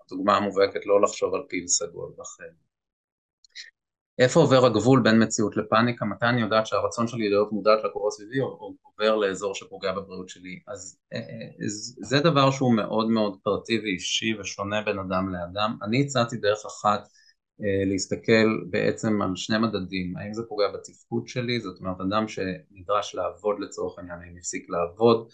[0.06, 2.54] בדוגמה המובהקת לא לחשוב על פיל סגול וכן.
[4.20, 6.05] איפה עובר הגבול בין מציאות לפאניקה?
[6.05, 10.59] מתי אני יודעת שהרצון שלי להיות מודעת לקורא סביבי עובר לאזור שפוגע בבריאות שלי?
[10.68, 11.68] אז אה, אה,
[12.01, 15.78] זה דבר שהוא מאוד מאוד פרטי ואישי ושונה בין אדם לאדם.
[15.84, 17.07] אני הצעתי דרך אחת
[17.86, 23.59] להסתכל בעצם על שני מדדים, האם זה פוגע בתפקוד שלי, זאת אומרת אדם שנדרש לעבוד
[23.59, 25.30] לצורך העניין, האם יפסיק לעבוד,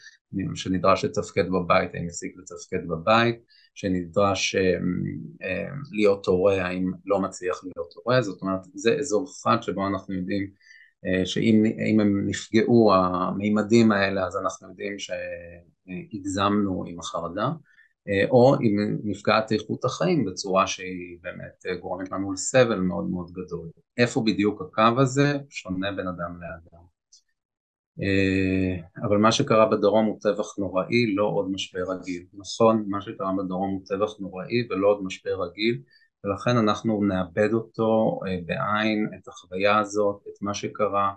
[0.55, 3.35] שנדרש לתפקד בבית, האם יפסיק לתפקד בבית,
[3.75, 4.61] שנדרש אה,
[5.43, 10.13] אה, להיות הורה, האם לא מצליח להיות הורה, זאת אומרת זה אזור אחד שבו אנחנו
[10.13, 10.51] יודעים
[11.25, 17.43] שאם הם נפגעו המימדים האלה אז אנחנו יודעים שהגזמנו עם החרדה.
[17.43, 17.51] אה,
[18.29, 23.69] או אם נפגעת איכות החיים בצורה שהיא באמת אה, גורמת לנו לסבל מאוד מאוד גדול.
[23.97, 25.37] איפה בדיוק הקו הזה?
[25.49, 26.83] שונה בין אדם לאדם.
[28.01, 32.25] אה, אבל מה שקרה בדרום הוא טבח נוראי, לא עוד משבר רגיל.
[32.33, 35.81] נכון, מה שקרה בדרום הוא טבח נוראי ולא עוד משבר רגיל,
[36.23, 41.13] ולכן אנחנו נאבד אותו בעין, את החוויה הזאת, את מה שקרה,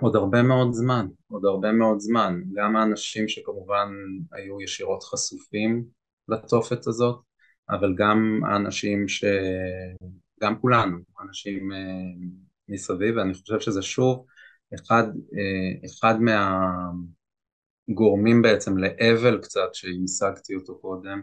[0.00, 3.88] עוד הרבה מאוד זמן, עוד הרבה מאוד זמן, גם האנשים שכמובן
[4.32, 5.84] היו ישירות חשופים
[6.28, 7.20] לתופת הזאת,
[7.70, 9.24] אבל גם האנשים ש...
[10.42, 11.76] גם כולנו, אנשים uh,
[12.68, 14.26] מסביב, ואני חושב שזה שוב
[14.74, 16.14] אחד, uh, אחד
[17.88, 21.22] מהגורמים בעצם לאבל קצת שהמשגתי אותו קודם,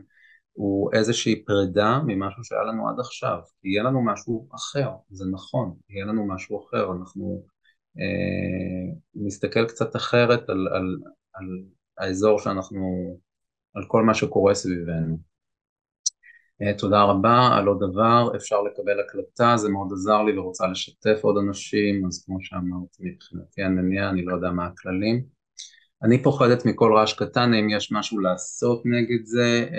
[0.53, 6.05] הוא איזושהי פרידה ממשהו שהיה לנו עד עכשיו, יהיה לנו משהו אחר, זה נכון, יהיה
[6.05, 7.45] לנו משהו אחר, אנחנו
[9.15, 10.97] נסתכל קצת אחרת על, על,
[11.33, 11.45] על
[11.97, 13.17] האזור שאנחנו,
[13.75, 15.17] על כל מה שקורה סביבנו.
[16.77, 21.37] תודה רבה על עוד דבר, אפשר לקבל הקלטה, זה מאוד עזר לי ורוצה לשתף עוד
[21.47, 25.23] אנשים, אז כמו שאמרתי מבחינתי המניע, אני לא יודע מה הכללים.
[26.03, 29.69] אני פוחדת מכל רעש קטן, אם יש משהו לעשות נגד זה.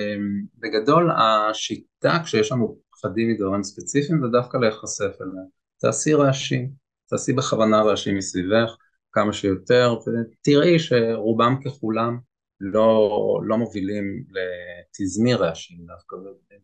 [0.58, 5.46] בגדול השיטה כשיש לנו פחדים מדברים ספציפיים זה דווקא להיחשף אליהם.
[5.80, 6.70] תעשי רעשים,
[7.11, 8.76] תעשי בכוונה רעשים מסביבך
[9.12, 12.18] כמה שיותר, ותראי שרובם ככולם
[12.61, 16.16] לא, לא מובילים לתזמי רעשים דווקא,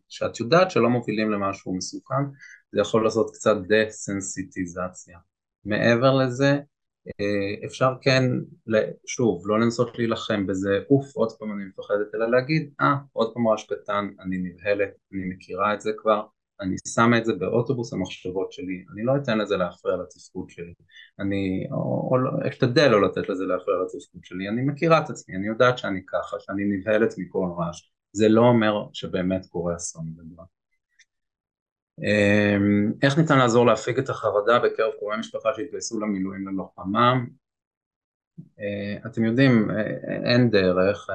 [0.09, 2.23] שאת יודעת שלא מובילים למשהו מסוכן,
[2.71, 5.17] זה יכול לעשות קצת דה-סנסיטיזציה.
[5.65, 6.59] מעבר לזה,
[7.07, 8.23] אה, אפשר כן,
[9.05, 13.33] שוב, לא לנסות להילחם בזה, אוף, עוד פעם אני מפחדת, אלא להגיד, אה, ah, עוד
[13.33, 16.25] פעם רעש קטן, אני נבהלת, אני מכירה את זה כבר,
[16.61, 20.73] אני שמה את זה באוטובוס המחשבות שלי, אני לא אתן לזה להפריע לתפקוד שלי,
[21.19, 21.67] אני
[22.49, 26.37] אשתדל לא לתת לזה להפריע לתפקוד שלי, אני מכירה את עצמי, אני יודעת שאני ככה,
[26.39, 30.45] שאני נבהלת מכל רעש, זה לא אומר שבאמת קורה אסון גדול.
[33.03, 37.27] איך ניתן לעזור להפיג את החרדה בקרב קרובי משפחה שהתגייסו למילואים ללוחמם?
[39.05, 39.67] אתם יודעים,
[40.25, 41.09] אין דרך,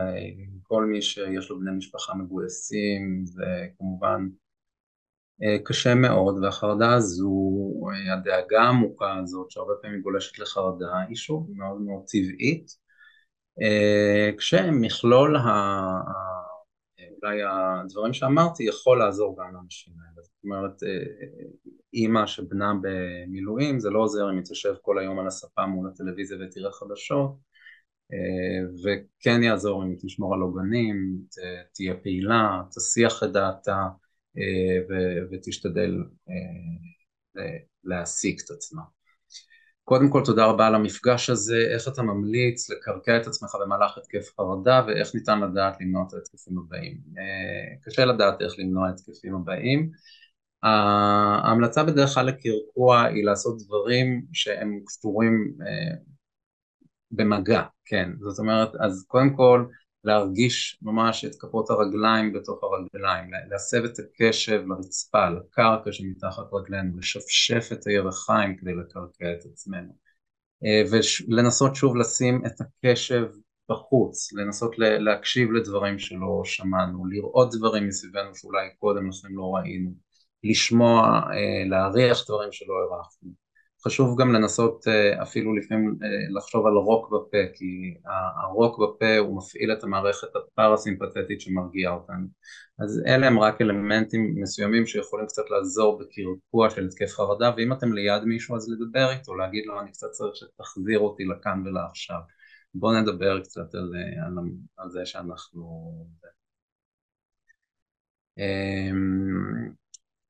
[0.62, 4.28] כל מי שיש לו בני משפחה מגויסים זה כמובן
[5.64, 7.30] קשה מאוד והחרדה הזו,
[8.12, 12.82] הדאגה העמוקה הזאת שהרבה פעמים גולשת לחרדה היא שוב מאוד מאוד טבעית.
[14.38, 15.36] כשמכלול
[17.22, 20.82] אולי הדברים שאמרתי יכול לעזור גם לאנשים האלה, זאת אומרת
[21.94, 26.38] אימא שבנה במילואים זה לא עוזר אם היא תשב כל היום על הספה מול הטלוויזיה
[26.40, 27.36] ותראה חדשות
[28.84, 31.18] וכן יעזור אם היא תשמור על עוגנים,
[31.74, 33.86] תהיה פעילה, תסיח את דעתה
[35.30, 36.04] ותשתדל
[37.84, 38.82] להעסיק את עצמה.
[39.84, 44.30] קודם כל תודה רבה על המפגש הזה, איך אתה ממליץ לקרקע את עצמך במהלך התקף
[44.36, 46.98] חרדה ואיך ניתן לדעת למנוע את ההתקפים הבאים?
[47.84, 49.90] קשה לדעת איך למנוע התקפים הבאים,
[50.62, 55.54] ההמלצה בדרך כלל לקרקוע היא לעשות דברים שהם קשורים
[57.10, 59.66] במגע, כן, זאת אומרת אז קודם כל
[60.04, 67.68] להרגיש ממש את כפות הרגליים בתוך הרגליים, להסב את הקשב לרצפה, לקרקע שמתחת רגלינו, לשפשף
[67.72, 69.92] את הירכיים כדי לקרקע את עצמנו.
[71.28, 73.26] ולנסות שוב לשים את הקשב
[73.70, 79.90] בחוץ, לנסות להקשיב לדברים שלא שמענו, לראות דברים מסביבנו שאולי קודם לכן לא ראינו,
[80.44, 81.20] לשמוע,
[81.70, 83.41] להריח דברים שלא הרחנו
[83.84, 84.84] חשוב גם לנסות
[85.22, 85.98] אפילו לפעמים
[86.36, 87.94] לחשוב על רוק בפה כי
[88.42, 92.26] הרוק בפה הוא מפעיל את המערכת הפרסימפטית שמרגיעה אותנו.
[92.78, 97.92] אז אלה הם רק אלמנטים מסוימים שיכולים קצת לעזור בקרקוע של התקף חרדה ואם אתם
[97.92, 102.20] ליד מישהו אז לדבר איתו, להגיד לו אני קצת צריך שתחזיר אותי לכאן ולעכשיו.
[102.74, 103.92] בואו נדבר קצת על,
[104.26, 104.34] על,
[104.76, 105.92] על זה שאנחנו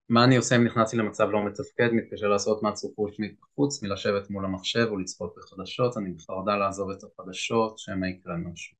[0.08, 4.88] מה אני עושה אם נכנסתי למצב לא מתפקד, מתקשה לעשות מהצופות מבחוץ, מלשבת מול המחשב
[4.92, 8.76] ולצפות בחדשות, אני בחרדה לעזוב את החדשות, שמא יקרה משהו.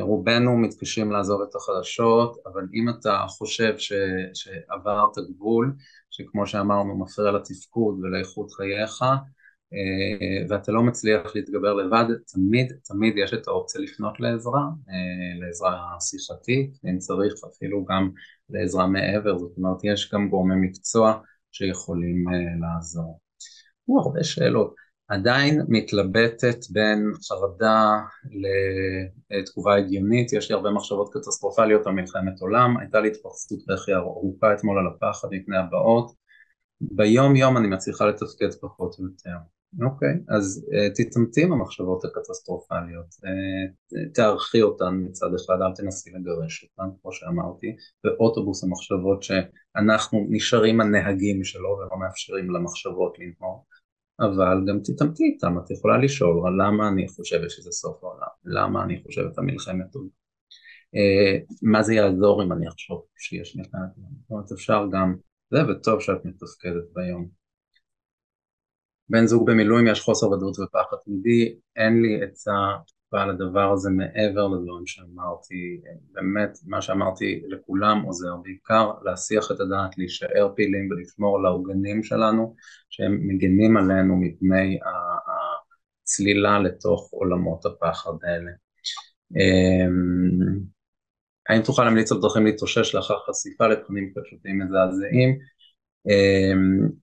[0.00, 3.92] רובנו מתקשים לעזוב את החדשות, אבל אם אתה חושב ש,
[4.34, 5.74] שעברת גבול,
[6.10, 9.04] שכמו שאמרנו מפריע לתפקוד ולאיכות חייך,
[10.48, 14.64] ואתה לא מצליח להתגבר לבד, תמיד תמיד יש את האופציה לפנות לעזרה,
[15.40, 18.10] לעזרה שיחתית, אם צריך אפילו גם
[18.50, 21.20] לעזרה מעבר, זאת אומרת יש גם גורמי מקצוע
[21.52, 22.24] שיכולים
[22.60, 23.20] לעזור.
[23.84, 24.74] הוא הרבה שאלות,
[25.08, 27.98] עדיין מתלבטת בין חרדה
[29.30, 34.54] לתגובה הגיונית, יש לי הרבה מחשבות קטסטרופליות על מלחמת עולם, הייתה לי התפרצות בכי ארוכה
[34.54, 36.12] אתמול על הפחד מפני הבאות,
[36.80, 39.57] ביום יום אני מצליחה לתפקד פחות או יותר.
[39.82, 43.06] אוקיי, אז תתאמצי עם המחשבות הקטסטרופליות,
[44.14, 51.44] תערכי אותן מצד אחד, אל תנסי לגרש אותן, כמו שאמרתי, באוטובוס המחשבות שאנחנו נשארים הנהגים
[51.44, 53.62] שלו ולא מאפשרים למחשבות לנהוג,
[54.20, 59.02] אבל גם תתאמצי איתן, את יכולה לשאול למה אני חושבת שזה סוף העולם, למה אני
[59.02, 60.08] חושבת המלחמת עולם,
[61.62, 65.16] מה זה יעזור אם אני אחשוב שיש מלחמת זאת אומרת אפשר גם,
[65.50, 67.37] זה וטוב שאת מתפקדת ביום
[69.10, 72.52] בן זוג במילואים יש חוסר ודאות ופחד תמידי, אין לי עצה
[73.12, 75.80] על הדבר הזה מעבר לדברים שאמרתי,
[76.12, 82.54] באמת מה שאמרתי לכולם עוזר, בעיקר להסיח את הדעת, להישאר פעילים ולשמור על העוגנים שלנו
[82.90, 84.78] שהם מגנים עלינו מפני
[86.02, 88.50] הצלילה לתוך עולמות הפחד האלה.
[91.48, 95.38] האם תוכל להמליץ על דרכים להתאושש לאחר חשיפה לתכנים פשוטים מזעזעים?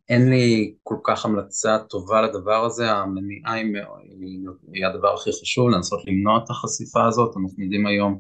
[0.10, 3.54] אין לי כל כך המלצה טובה לדבר הזה, המניעה
[4.74, 8.20] היא הדבר הכי חשוב, לנסות למנוע את החשיפה הזאת, אנחנו יודעים היום,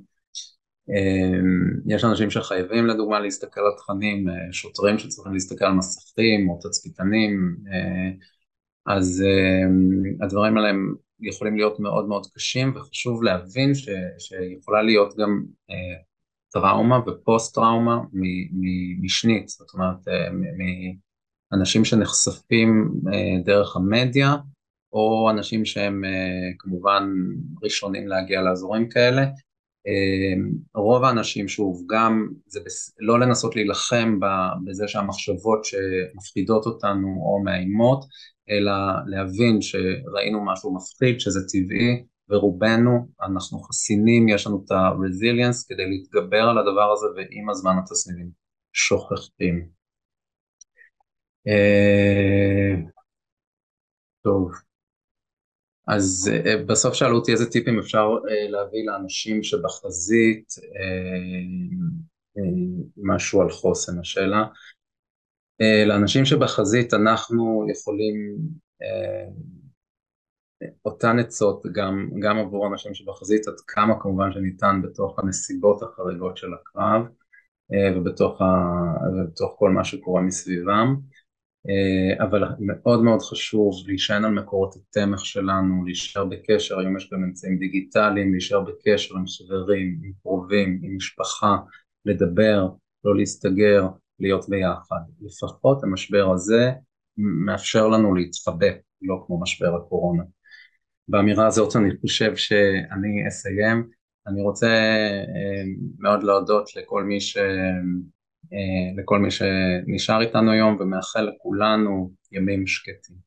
[1.87, 7.55] יש אנשים שחייבים לדוגמה להסתכל על תכנים, שוטרים שצריכים להסתכל על מסכים או תצפיתנים,
[8.85, 9.23] אז
[10.21, 13.71] הדברים האלה הם יכולים להיות מאוד מאוד קשים וחשוב להבין
[14.17, 15.43] שיכולה להיות גם
[16.55, 17.99] טראומה ופוסט טראומה
[19.01, 19.97] משנית, זאת אומרת
[21.51, 22.91] מאנשים שנחשפים
[23.45, 24.35] דרך המדיה
[24.93, 26.01] או אנשים שהם
[26.59, 27.09] כמובן
[27.63, 29.25] ראשונים להגיע לאזורים כאלה,
[30.75, 32.59] רוב האנשים שוב גם זה
[32.99, 34.19] לא לנסות להילחם
[34.65, 38.05] בזה שהמחשבות שמפחידות אותנו או מאיימות
[38.49, 38.71] אלא
[39.07, 46.41] להבין שראינו משהו מפחיד שזה טבעי ורובנו אנחנו חסינים, יש לנו את ה-resilience כדי להתגבר
[46.41, 48.29] על הדבר הזה ועם הזמן התסמינים
[48.73, 49.69] שוכחים.
[54.23, 54.51] טוב,
[55.87, 56.31] אז
[56.67, 58.09] בסוף שאלו אותי איזה טיפים אפשר
[58.49, 60.47] להביא לאנשים שבחזית
[62.97, 64.45] משהו על חוסן השאלה
[65.87, 68.37] לאנשים שבחזית אנחנו יכולים
[70.85, 76.53] אותן עצות גם, גם עבור אנשים שבחזית, עד כמה כמובן שניתן בתוך הנסיבות החריגות של
[76.53, 77.01] הקרב
[77.95, 78.45] ובתוך, ה,
[79.13, 80.95] ובתוך כל מה שקורה מסביבם,
[82.19, 87.57] אבל מאוד מאוד חשוב להישען על מקורות התמך שלנו, להישאר בקשר, היום יש גם אמצעים
[87.57, 91.57] דיגיטליים, להישאר בקשר עם חברים, עם קרובים, עם משפחה,
[92.05, 92.67] לדבר,
[93.03, 93.87] לא להסתגר,
[94.19, 94.99] להיות ביחד.
[95.21, 96.71] לפחות המשבר הזה
[97.17, 98.67] מאפשר לנו להתחבא,
[99.01, 100.23] לא כמו משבר הקורונה.
[101.07, 103.89] באמירה הזאת אני חושב שאני אסיים.
[104.27, 104.67] אני רוצה
[105.99, 107.37] מאוד להודות לכל מי, ש...
[108.97, 113.24] לכל מי שנשאר איתנו היום ומאחל לכולנו ימים שקטים.